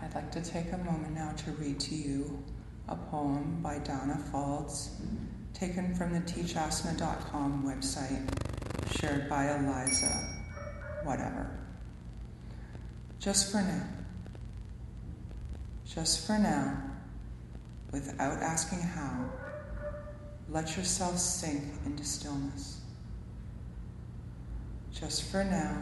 I'd 0.00 0.14
like 0.16 0.32
to 0.32 0.40
take 0.40 0.72
a 0.72 0.78
moment 0.78 1.14
now 1.14 1.30
to 1.30 1.52
read 1.52 1.78
to 1.78 1.94
you 1.94 2.42
a 2.88 2.96
poem 2.96 3.60
by 3.62 3.78
Donna 3.78 4.20
Faulds, 4.32 4.88
taken 5.54 5.94
from 5.94 6.12
the 6.12 6.20
teachasana.com 6.20 7.62
website, 7.62 8.37
shared 8.98 9.28
by 9.28 9.54
Eliza, 9.54 10.28
whatever. 11.04 11.56
Just 13.20 13.52
for 13.52 13.62
now. 13.62 13.86
Just 15.86 16.26
for 16.26 16.38
now, 16.38 16.82
without 17.92 18.42
asking 18.42 18.80
how, 18.80 19.30
let 20.48 20.76
yourself 20.76 21.16
sink 21.18 21.62
into 21.86 22.04
stillness. 22.04 22.80
Just 24.92 25.30
for 25.30 25.44
now, 25.44 25.80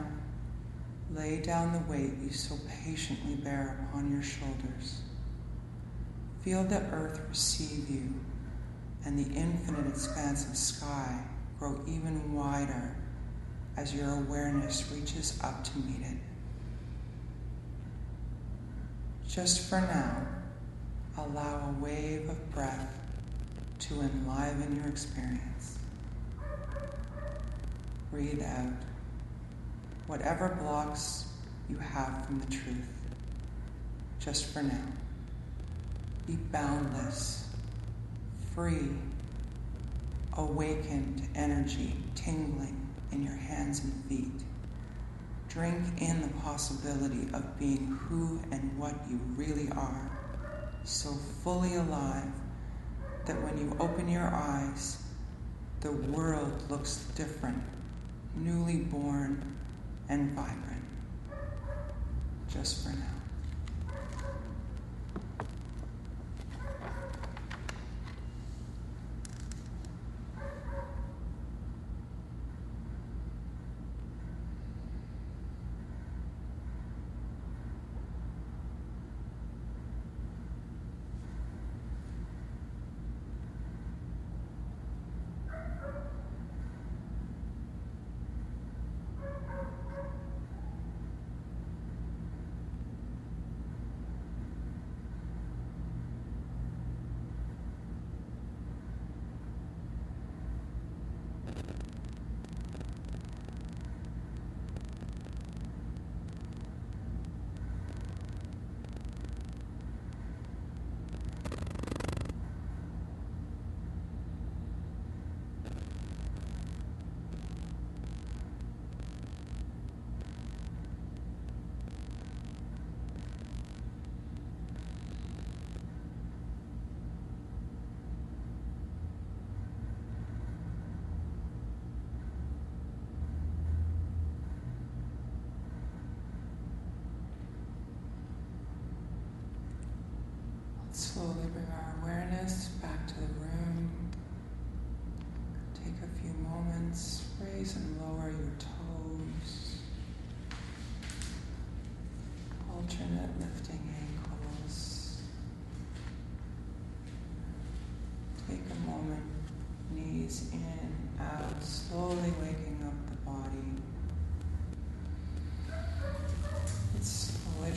lay 1.14 1.40
down 1.40 1.72
the 1.72 1.90
weight 1.90 2.12
you 2.22 2.30
so 2.30 2.56
patiently 2.84 3.36
bear 3.36 3.88
upon 3.88 4.12
your 4.12 4.22
shoulders. 4.22 5.00
Feel 6.42 6.64
the 6.64 6.80
earth 6.92 7.20
receive 7.28 7.88
you 7.88 8.12
and 9.06 9.18
the 9.18 9.34
infinite 9.38 9.86
expanse 9.86 10.46
of 10.48 10.56
sky 10.56 11.24
grow 11.58 11.80
even 11.86 12.34
wider 12.34 12.94
as 13.76 13.94
your 13.94 14.10
awareness 14.10 14.90
reaches 14.90 15.38
up 15.42 15.62
to 15.64 15.78
meet 15.78 16.00
it. 16.00 16.16
Just 19.28 19.68
for 19.68 19.80
now, 19.80 20.26
allow 21.18 21.68
a 21.68 21.82
wave 21.82 22.28
of 22.28 22.52
breath 22.52 22.98
to 23.80 24.00
enliven 24.00 24.76
your 24.76 24.86
experience. 24.86 25.78
Breathe 28.10 28.42
out 28.42 28.72
whatever 30.06 30.56
blocks 30.60 31.28
you 31.68 31.76
have 31.76 32.24
from 32.24 32.40
the 32.40 32.46
truth, 32.46 32.88
just 34.20 34.46
for 34.46 34.62
now. 34.62 34.86
Be 36.26 36.36
boundless, 36.50 37.48
free, 38.54 38.88
awakened 40.34 41.28
energy 41.34 41.94
tingling 42.14 42.85
hands 43.66 43.82
and 43.82 44.04
feet. 44.04 44.46
Drink 45.48 46.00
in 46.00 46.22
the 46.22 46.28
possibility 46.40 47.28
of 47.34 47.58
being 47.58 47.98
who 48.00 48.40
and 48.52 48.78
what 48.78 48.94
you 49.10 49.18
really 49.34 49.68
are, 49.72 50.10
so 50.84 51.10
fully 51.42 51.74
alive 51.74 52.30
that 53.26 53.42
when 53.42 53.58
you 53.58 53.76
open 53.80 54.08
your 54.08 54.32
eyes, 54.32 55.02
the 55.80 55.90
world 55.90 56.62
looks 56.70 57.06
different, 57.16 57.60
newly 58.36 58.76
born 58.76 59.56
and 60.08 60.30
vibrant. 60.30 60.84
Just 62.48 62.84
for 62.84 62.90
now. 62.90 63.15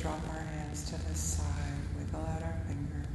Drop 0.01 0.21
our 0.29 0.39
hands 0.39 0.89
to 0.89 0.95
the 1.09 1.13
side, 1.13 1.43
wiggle 1.97 2.21
out 2.21 2.41
our 2.41 2.55
fingers. 2.67 3.07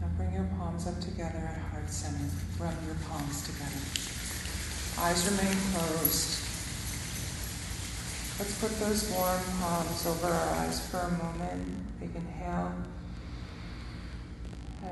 Now 0.00 0.06
bring 0.16 0.32
your 0.32 0.48
palms 0.56 0.86
up 0.86 1.00
together 1.00 1.38
at 1.38 1.58
heart 1.72 1.90
center. 1.90 2.30
Rub 2.60 2.74
your 2.86 2.94
palms 3.08 3.42
together. 3.42 3.82
Eyes 5.02 5.26
remain 5.26 5.56
closed. 5.72 6.46
Let's 8.38 8.60
put 8.60 8.78
those 8.78 9.10
warm 9.10 9.40
palms 9.58 10.06
over 10.06 10.28
our 10.28 10.54
eyes 10.58 10.86
for 10.88 10.98
a 10.98 11.10
moment. 11.10 12.00
Big 12.00 12.14
inhale. 12.14 12.72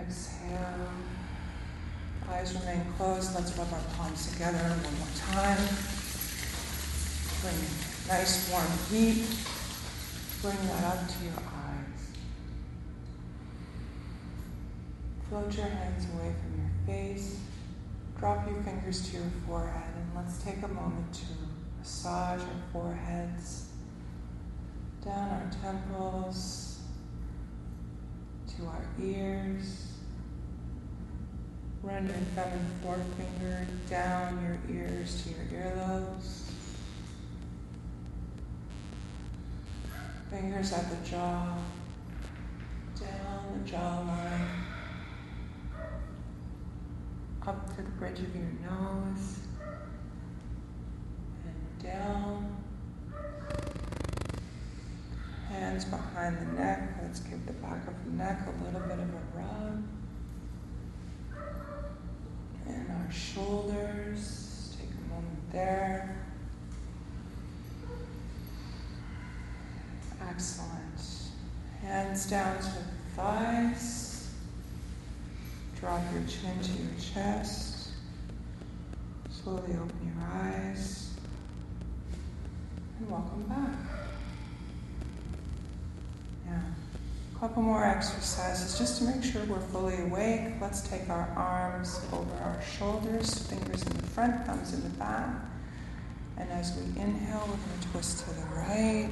Exhale. 0.01 0.90
Eyes 2.28 2.55
remain 2.59 2.84
closed. 2.99 3.36
Let's 3.36 3.57
rub 3.57 3.72
our 3.72 3.84
palms 3.97 4.32
together 4.32 4.59
one 4.59 4.99
more 4.99 5.14
time. 5.30 5.62
Bring 7.43 7.91
nice 8.12 8.50
warm 8.50 8.66
heat. 8.90 9.24
Bring 10.42 10.68
that 10.68 10.84
up 10.84 11.08
to 11.08 11.24
your 11.24 11.32
eyes. 11.32 12.02
Float 15.30 15.56
your 15.56 15.64
hands 15.64 16.04
away 16.12 16.34
from 16.42 16.60
your 16.60 16.70
face. 16.86 17.40
Drop 18.18 18.46
your 18.46 18.62
fingers 18.64 19.08
to 19.08 19.16
your 19.16 19.30
forehead 19.46 19.94
and 19.96 20.14
let's 20.14 20.42
take 20.42 20.62
a 20.62 20.68
moment 20.68 21.10
to 21.14 21.24
massage 21.78 22.42
our 22.42 22.62
foreheads, 22.70 23.70
down 25.02 25.30
our 25.30 25.50
temples, 25.62 26.80
to 28.58 28.66
our 28.66 28.84
ears. 29.02 29.86
Run 31.82 32.04
your 32.04 32.14
thumb 32.34 32.52
and 32.52 32.82
forefinger 32.82 33.66
down 33.88 34.38
your 34.42 34.76
ears 34.76 35.22
to 35.22 35.30
your 35.30 35.64
earlobes. 35.64 36.51
Fingers 40.32 40.72
at 40.72 40.88
the 40.88 40.96
jaw, 41.08 41.58
down 42.98 43.62
the 43.62 43.70
jawline, 43.70 44.48
up 47.46 47.76
to 47.76 47.82
the 47.82 47.90
bridge 47.90 48.18
of 48.18 48.34
your 48.34 48.46
nose 48.64 49.40
and 51.44 51.82
down. 51.82 52.56
Hands 55.50 55.84
behind 55.84 56.38
the 56.38 56.52
neck. 56.58 56.96
Let's 57.02 57.20
give 57.20 57.44
the 57.44 57.52
back 57.52 57.86
of 57.86 57.94
the 58.06 58.12
neck 58.12 58.46
a 58.46 58.64
little 58.64 58.80
bit 58.80 58.98
of 58.98 59.10
a 59.10 59.22
rub. 59.36 59.84
And 62.68 62.90
our 62.90 63.12
shoulders. 63.12 64.74
Take 64.80 64.88
a 64.88 65.14
moment 65.14 65.52
there. 65.52 66.31
Excellent. 70.28 70.70
Hands 71.82 72.26
down 72.30 72.58
to 72.58 72.64
the 72.64 72.84
thighs. 73.16 74.28
Drop 75.80 76.00
your 76.12 76.22
chin 76.24 76.60
to 76.62 76.72
your 76.72 77.00
chest. 77.00 77.88
Slowly 79.30 79.72
open 79.72 80.14
your 80.14 80.26
eyes 80.32 81.10
and 82.98 83.10
welcome 83.10 83.42
back. 83.48 83.76
Yeah, 86.46 86.60
a 87.34 87.38
couple 87.40 87.62
more 87.62 87.84
exercises 87.84 88.78
just 88.78 88.98
to 88.98 89.04
make 89.04 89.24
sure 89.24 89.44
we're 89.46 89.58
fully 89.58 90.00
awake. 90.02 90.54
Let's 90.60 90.88
take 90.88 91.08
our 91.10 91.28
arms 91.36 92.00
over 92.12 92.32
our 92.44 92.60
shoulders, 92.62 93.46
fingers 93.48 93.82
in 93.82 93.96
the 93.96 94.06
front, 94.06 94.46
thumbs 94.46 94.72
in 94.74 94.82
the 94.84 94.90
back. 94.90 95.34
And 96.38 96.48
as 96.50 96.76
we 96.76 97.00
inhale, 97.00 97.40
we're 97.40 97.56
going 97.56 97.80
to 97.80 97.88
twist 97.88 98.24
to 98.24 98.34
the 98.34 98.46
right. 98.54 99.10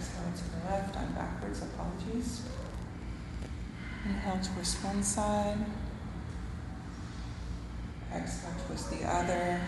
Exhale 0.00 0.32
to 0.34 0.50
the 0.50 0.70
left. 0.72 0.96
I'm 0.96 1.12
backwards, 1.12 1.62
apologies. 1.62 2.42
Inhale, 4.06 4.40
twist 4.54 4.82
one 4.82 5.02
side. 5.02 5.58
Exhale, 8.10 8.54
twist 8.66 8.90
the 8.90 9.04
other 9.04 9.60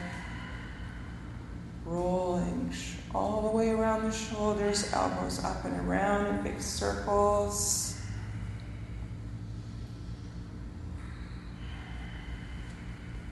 rolling 1.84 2.72
all 3.14 3.42
the 3.42 3.56
way 3.56 3.70
around 3.70 4.04
the 4.04 4.12
shoulders, 4.12 4.90
elbows 4.94 5.44
up 5.44 5.64
and 5.66 5.86
around 5.86 6.26
in 6.26 6.42
big 6.42 6.60
circles. 6.60 8.00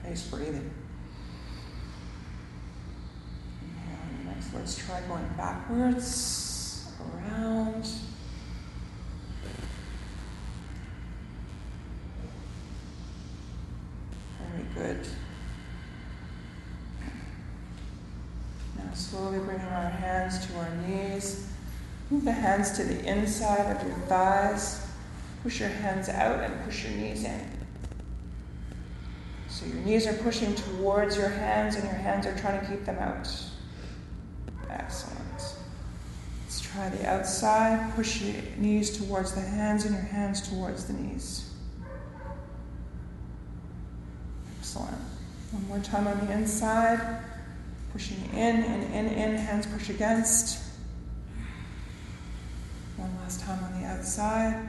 Nice 0.03 0.27
breathing. 0.27 0.69
Inhale, 3.63 4.33
next, 4.35 4.53
let's 4.53 4.77
try 4.77 5.01
going 5.07 5.27
backwards, 5.35 6.91
around. 6.99 7.87
Very 14.39 14.65
good. 14.75 15.07
slowly 18.93 19.39
bringing 19.39 19.65
our 19.65 19.89
hands 19.89 20.45
to 20.45 20.55
our 20.57 20.69
knees. 20.87 21.47
Move 22.09 22.23
the 22.23 22.31
hands 22.61 22.77
to 22.77 22.83
the 22.83 23.03
inside 23.09 23.75
of 23.75 23.87
your 23.87 23.97
thighs. 24.07 24.85
Push 25.41 25.59
your 25.59 25.69
hands 25.69 26.09
out 26.09 26.41
and 26.41 26.63
push 26.63 26.83
your 26.83 26.93
knees 26.93 27.23
in. 27.23 27.41
So 29.49 29.65
your 29.65 29.77
knees 29.77 30.05
are 30.05 30.13
pushing 30.13 30.53
towards 30.53 31.17
your 31.17 31.29
hands 31.29 31.75
and 31.75 31.83
your 31.85 31.95
hands 31.95 32.27
are 32.27 32.37
trying 32.37 32.59
to 32.61 32.67
keep 32.67 32.85
them 32.85 32.99
out. 32.99 33.27
Excellent. 34.69 35.17
Let's 36.43 36.61
try 36.61 36.89
the 36.89 37.09
outside. 37.09 37.95
Push 37.95 38.21
your 38.21 38.35
knees 38.57 38.95
towards 38.95 39.31
the 39.31 39.41
hands 39.41 39.85
and 39.85 39.95
your 39.95 40.03
hands 40.03 40.47
towards 40.47 40.85
the 40.85 40.93
knees. 40.93 41.51
Excellent. 44.59 44.97
One 45.51 45.67
more 45.67 45.79
time 45.79 46.07
on 46.07 46.27
the 46.27 46.31
inside. 46.31 47.23
Pushing 47.91 48.23
in 48.33 48.63
and 48.63 48.83
in, 48.93 49.07
in, 49.07 49.35
hands 49.35 49.65
push 49.65 49.89
against. 49.89 50.60
Last 53.31 53.45
time 53.45 53.63
on 53.63 53.81
the 53.81 53.87
outside. 53.87 54.67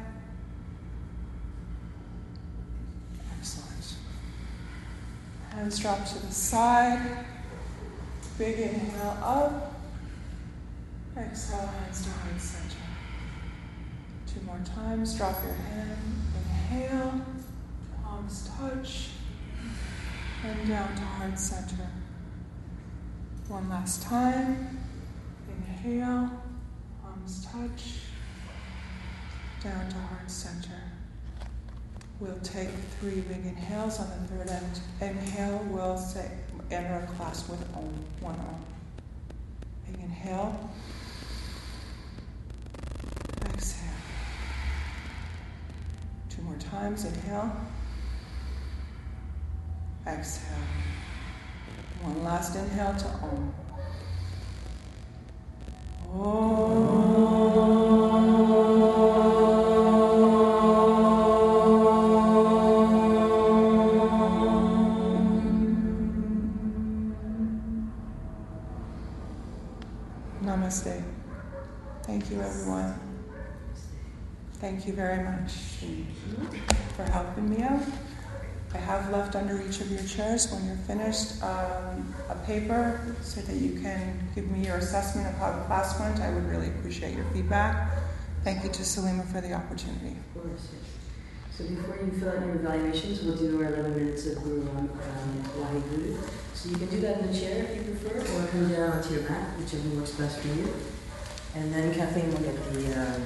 Excellent. 3.36 3.96
Hands 5.50 5.78
drop 5.80 6.06
to 6.06 6.18
the 6.24 6.32
side. 6.32 7.26
Big 8.38 8.60
inhale 8.60 9.18
up. 9.20 9.74
Exhale, 11.18 11.66
hands 11.66 12.04
to 12.04 12.10
heart 12.10 12.40
center. 12.40 12.76
Two 14.32 14.46
more 14.46 14.60
times. 14.64 15.16
Drop 15.16 15.42
your 15.42 15.54
hand. 15.54 15.98
Inhale. 16.44 17.20
Palms 18.04 18.48
touch. 18.56 19.08
And 20.44 20.68
down 20.68 20.94
to 20.94 21.02
heart 21.02 21.36
center. 21.36 21.88
One 23.48 23.68
last 23.68 24.04
time. 24.04 24.78
Inhale, 25.48 26.30
palms 27.02 27.44
touch, 27.44 28.01
down 29.62 29.88
to 29.88 29.96
heart 29.96 30.28
center. 30.28 30.80
We'll 32.18 32.38
take 32.42 32.68
three 32.98 33.20
big 33.20 33.46
inhales. 33.46 34.00
On 34.00 34.08
the 34.08 34.34
third 34.34 34.48
end, 34.48 34.80
inhale, 35.00 35.64
we'll 35.68 35.96
say, 35.96 36.28
enter 36.70 36.94
a 36.94 37.06
class 37.14 37.48
with 37.48 37.62
Om, 37.76 37.92
one 38.20 38.34
Om. 38.34 38.64
Big 39.86 40.02
inhale. 40.02 40.70
Exhale. 43.44 43.88
Two 46.28 46.42
more 46.42 46.56
times. 46.56 47.04
Inhale. 47.04 47.54
Exhale. 50.08 50.66
One 52.02 52.24
last 52.24 52.56
inhale 52.56 52.96
to 52.96 53.06
Om. 53.06 53.54
Namaste. 56.12 56.14
Oh. 56.14 56.91
Each 79.72 79.80
of 79.80 79.90
your 79.90 80.02
chairs 80.02 80.52
when 80.52 80.66
you're 80.66 80.76
finished 80.86 81.42
um, 81.42 82.14
a 82.28 82.34
paper 82.44 83.00
so 83.22 83.40
that 83.40 83.56
you 83.56 83.80
can 83.80 84.28
give 84.34 84.50
me 84.50 84.66
your 84.66 84.76
assessment 84.76 85.26
of 85.26 85.34
how 85.36 85.50
the 85.50 85.64
class 85.64 85.98
went. 85.98 86.20
I 86.20 86.30
would 86.30 86.44
really 86.44 86.68
appreciate 86.68 87.16
your 87.16 87.24
feedback. 87.32 87.90
Thank 88.44 88.64
you 88.64 88.70
to 88.70 88.82
Salima 88.82 89.24
for 89.32 89.40
the 89.40 89.54
opportunity. 89.54 90.16
Of 90.36 90.42
course. 90.42 90.68
So 91.56 91.64
before 91.64 91.96
you 92.04 92.12
fill 92.20 92.28
out 92.28 92.44
your 92.44 92.56
evaluations, 92.56 93.22
we'll 93.22 93.36
do 93.36 93.62
our 93.62 93.72
11 93.72 93.96
minutes 93.96 94.26
of 94.26 94.42
Guru 94.42 94.68
um, 94.68 94.88
Waheguru. 95.56 96.18
So 96.52 96.68
you 96.68 96.76
can 96.76 96.90
do 96.90 97.00
that 97.00 97.20
in 97.20 97.32
the 97.32 97.38
chair 97.38 97.64
if 97.64 97.76
you 97.76 97.94
prefer, 97.94 98.18
or 98.20 98.46
come 98.48 98.70
down 98.70 98.92
onto 98.92 99.14
your 99.14 99.22
mat, 99.22 99.58
whichever 99.58 99.88
works 99.96 100.10
best 100.12 100.38
for 100.40 100.48
you. 100.48 100.74
And 101.54 101.72
then 101.72 101.94
Kathleen 101.94 102.30
will 102.30 102.40
get 102.40 102.56
the 102.74 103.00
uh, 103.00 103.20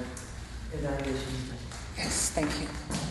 evaluations. 0.75 1.53
Yes, 1.97 2.31
thank 2.31 2.51
you. 2.61 3.06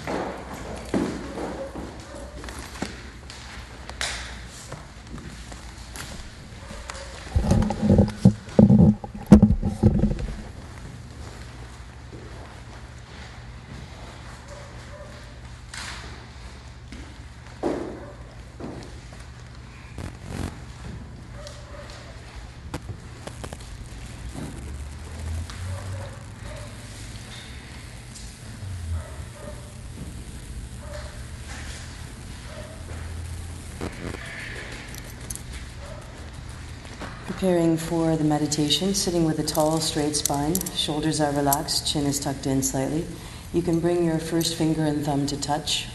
Preparing 37.46 37.78
for 37.78 38.16
the 38.16 38.24
meditation, 38.24 38.96
sitting 38.96 39.24
with 39.24 39.38
a 39.38 39.44
tall, 39.44 39.80
straight 39.80 40.16
spine, 40.16 40.56
shoulders 40.72 41.22
are 41.22 41.32
relaxed, 41.32 41.86
chin 41.86 42.08
is 42.08 42.20
tucked 42.20 42.48
in 42.48 42.64
slightly. 42.64 43.06
You 43.54 43.62
can 43.62 43.80
bring 43.80 44.04
your 44.04 44.18
first 44.18 44.56
finger 44.56 44.84
and 44.84 45.06
thumb 45.06 45.28
to 45.28 45.40
touch, 45.40 45.86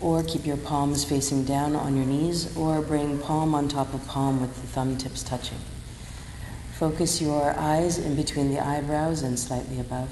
or 0.00 0.22
keep 0.22 0.46
your 0.46 0.56
palms 0.56 1.04
facing 1.04 1.44
down 1.44 1.76
on 1.76 1.98
your 1.98 2.06
knees, 2.06 2.56
or 2.56 2.80
bring 2.80 3.18
palm 3.18 3.54
on 3.54 3.68
top 3.68 3.92
of 3.92 4.06
palm 4.08 4.40
with 4.40 4.54
the 4.54 4.66
thumb 4.68 4.96
tips 4.96 5.22
touching. 5.22 5.58
Focus 6.78 7.20
your 7.20 7.52
eyes 7.58 7.98
in 7.98 8.16
between 8.16 8.48
the 8.48 8.58
eyebrows 8.58 9.20
and 9.20 9.38
slightly 9.38 9.78
above. 9.78 10.08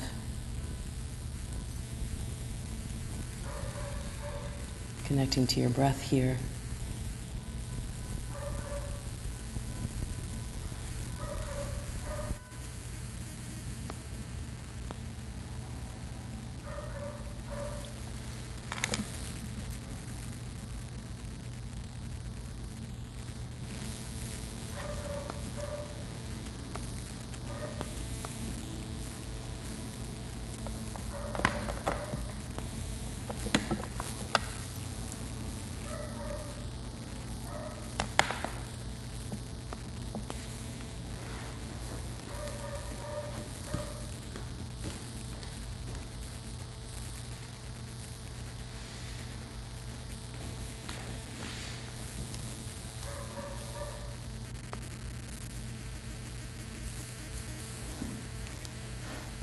Connecting 5.07 5.47
to 5.47 5.61
your 5.61 5.71
breath 5.71 6.03
here. 6.11 6.37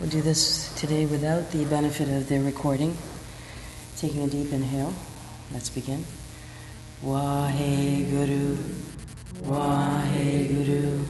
We'll 0.07 0.21
do 0.21 0.21
this 0.21 0.73
today 0.75 1.05
without 1.05 1.51
the 1.51 1.65
benefit 1.65 2.07
of 2.07 2.29
the 2.29 2.39
recording. 2.39 2.97
Taking 3.97 4.23
a 4.23 4.27
deep 4.27 4.53
inhale. 4.53 4.93
Let's 5.51 5.69
begin. 5.69 6.05
Waheguru, 7.03 8.55
Waheguru, 9.43 11.03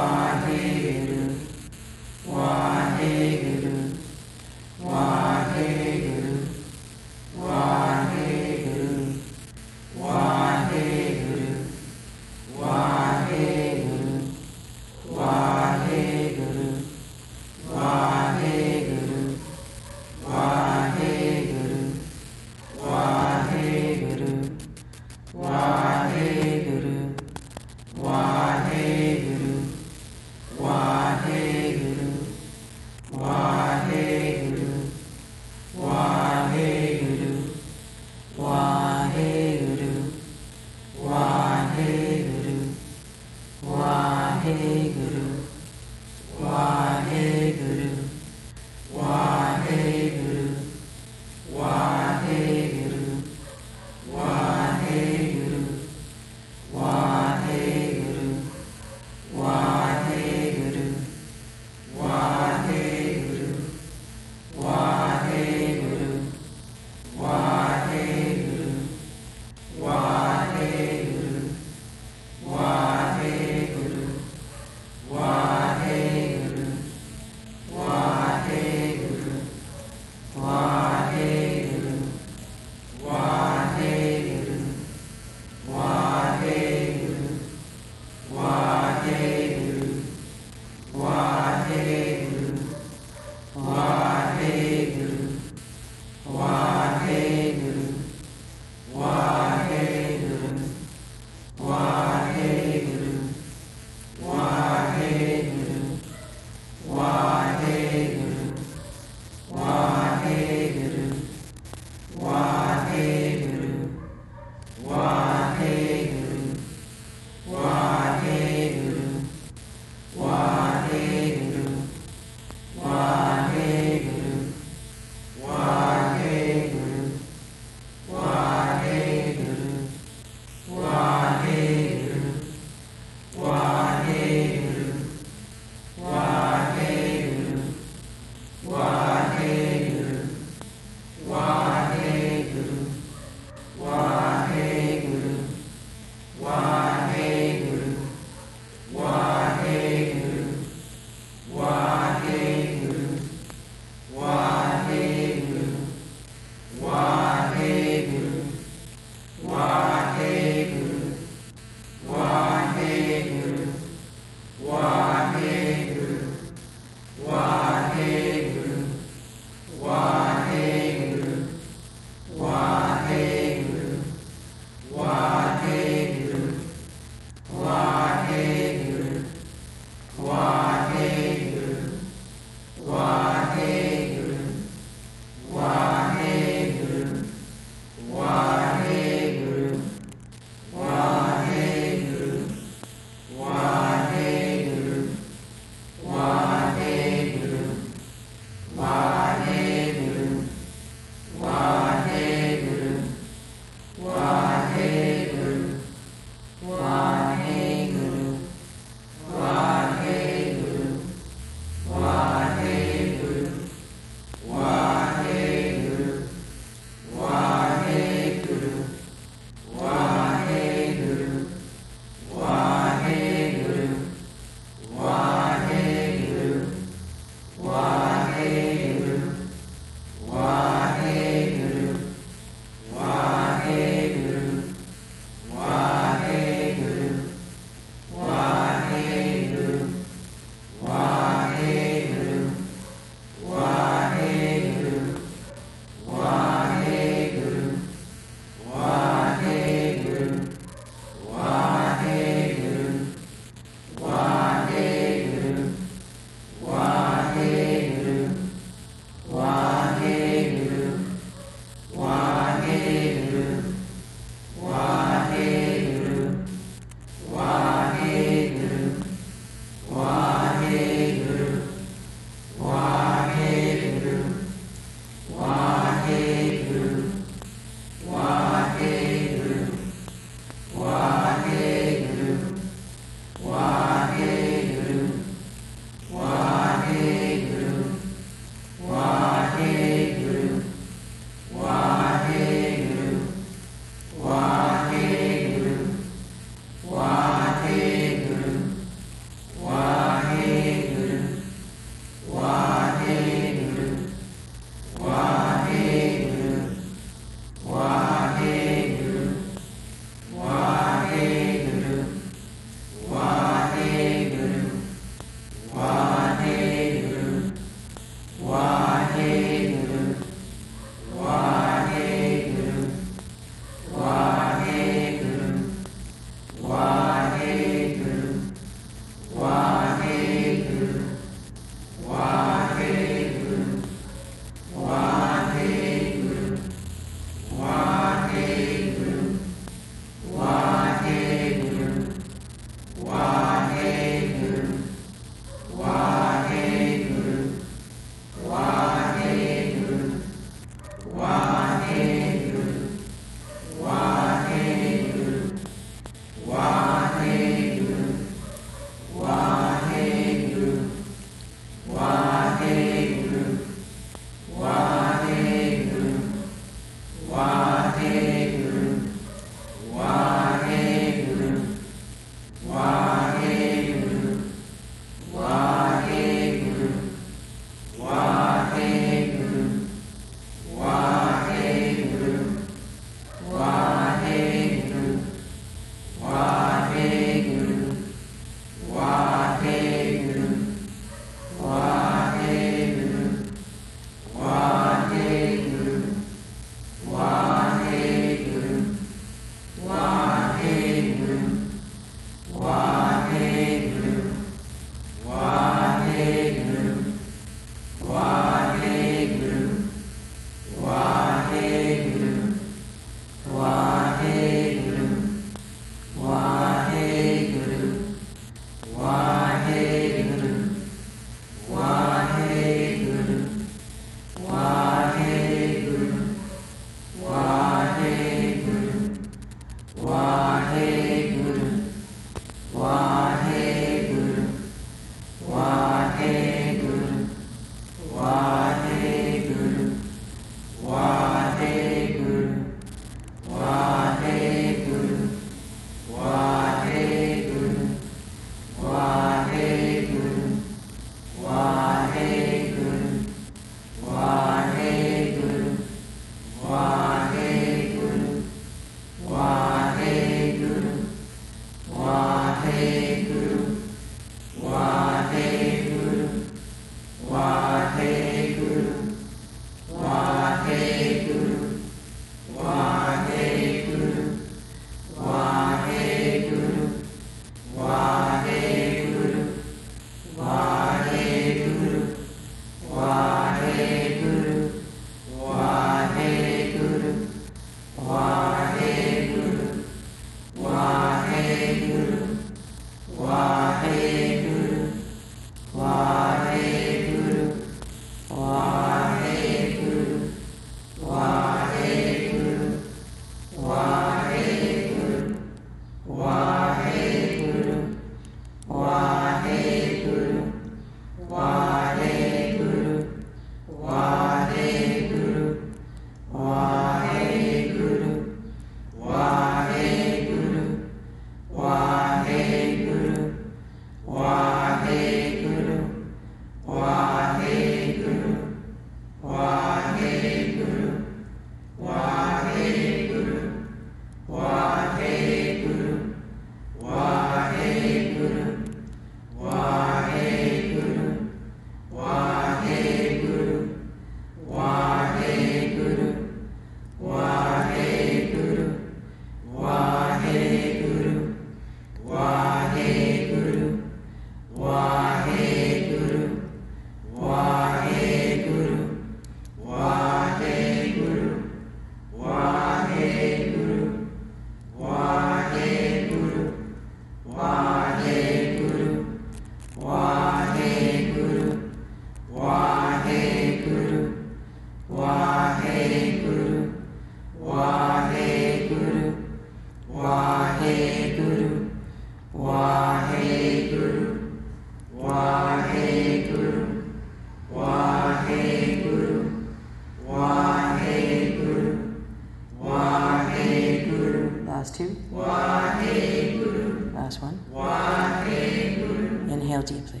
deeply, 599.76 600.00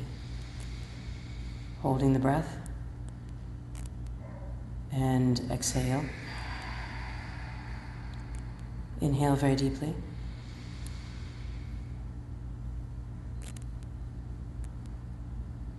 holding 1.82 2.12
the 2.12 2.18
breath, 2.18 2.56
and 4.92 5.40
exhale. 5.50 6.04
Inhale 9.00 9.36
very 9.36 9.54
deeply. 9.54 9.92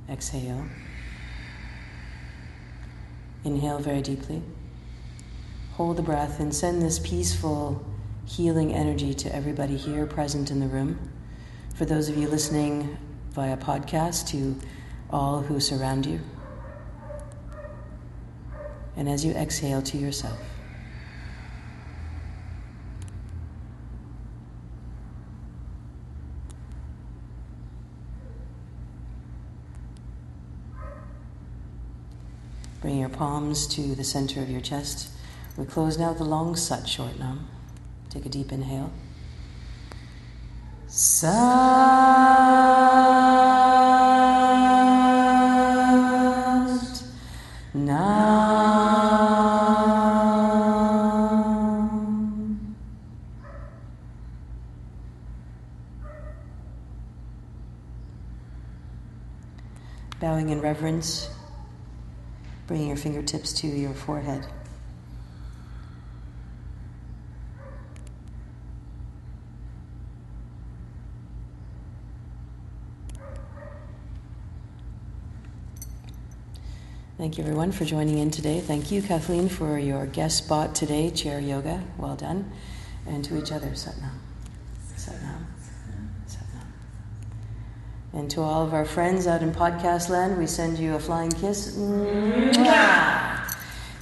Exhale. 0.09 0.63
Inhale 3.43 3.79
very 3.79 4.01
deeply. 4.01 4.41
Hold 5.73 5.97
the 5.97 6.03
breath 6.03 6.39
and 6.39 6.53
send 6.53 6.81
this 6.81 6.99
peaceful, 6.99 7.83
healing 8.25 8.73
energy 8.73 9.13
to 9.15 9.35
everybody 9.35 9.77
here 9.77 10.05
present 10.05 10.51
in 10.51 10.59
the 10.59 10.67
room. 10.67 10.99
For 11.75 11.85
those 11.85 12.09
of 12.09 12.17
you 12.17 12.27
listening 12.27 12.97
via 13.37 13.55
podcast, 13.55 14.27
to 14.27 14.57
all 15.11 15.41
who 15.41 15.59
surround 15.59 16.07
you. 16.07 16.19
And 18.95 19.07
as 19.07 19.23
you 19.23 19.31
exhale 19.33 19.83
to 19.83 19.95
yourself. 19.95 20.39
Bring 32.81 32.97
your 32.97 33.09
palms 33.09 33.67
to 33.67 33.93
the 33.93 34.03
center 34.03 34.41
of 34.41 34.49
your 34.49 34.61
chest. 34.61 35.11
We 35.57 35.65
close 35.65 35.99
now 35.99 36.13
the 36.13 36.23
long 36.23 36.55
sat 36.55 36.89
short 36.89 37.19
nam. 37.19 37.47
Take 38.09 38.25
a 38.25 38.29
deep 38.29 38.51
inhale. 38.51 38.91
Sat 40.87 42.66
Reverence, 60.97 61.29
bringing 62.65 62.87
your 62.87 62.97
fingertips 62.97 63.53
to 63.53 63.67
your 63.67 63.93
forehead. 63.93 64.43
Thank 77.19 77.37
you, 77.37 77.43
everyone, 77.43 77.71
for 77.71 77.85
joining 77.85 78.17
in 78.17 78.31
today. 78.31 78.59
Thank 78.59 78.91
you, 78.91 79.03
Kathleen, 79.03 79.49
for 79.49 79.77
your 79.77 80.07
guest 80.07 80.37
spot 80.39 80.73
today, 80.73 81.11
chair 81.11 81.39
yoga. 81.39 81.83
Well 81.99 82.15
done. 82.15 82.51
And 83.05 83.23
to 83.25 83.37
each 83.37 83.51
other. 83.51 83.67
Satnam. 83.67 84.13
Satnam. 84.95 85.45
And 88.27 88.33
to 88.33 88.41
all 88.41 88.61
of 88.61 88.73
our 88.73 88.83
friends 88.83 89.25
out 89.25 89.41
in 89.41 89.53
podcast 89.53 90.09
land, 90.09 90.37
we 90.37 90.47
send 90.47 90.77
you 90.77 90.95
a 90.95 90.99
flying 90.99 91.31
kiss. 91.31 91.73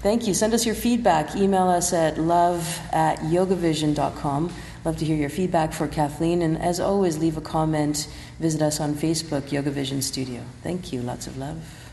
Thank 0.01 0.25
you. 0.25 0.33
Send 0.33 0.51
us 0.55 0.65
your 0.65 0.73
feedback. 0.73 1.35
Email 1.35 1.67
us 1.67 1.93
at 1.93 2.17
love 2.17 2.81
at 2.91 3.19
yogavision.com. 3.19 4.51
Love 4.83 4.97
to 4.97 5.05
hear 5.05 5.15
your 5.15 5.29
feedback 5.29 5.73
for 5.73 5.87
Kathleen. 5.87 6.41
And 6.41 6.57
as 6.57 6.79
always, 6.79 7.19
leave 7.19 7.37
a 7.37 7.41
comment. 7.41 8.07
Visit 8.39 8.63
us 8.63 8.79
on 8.79 8.95
Facebook, 8.95 9.51
Yoga 9.51 9.69
Vision 9.69 10.01
Studio. 10.01 10.41
Thank 10.63 10.91
you. 10.91 11.03
Lots 11.03 11.27
of 11.27 11.37
love. 11.37 11.84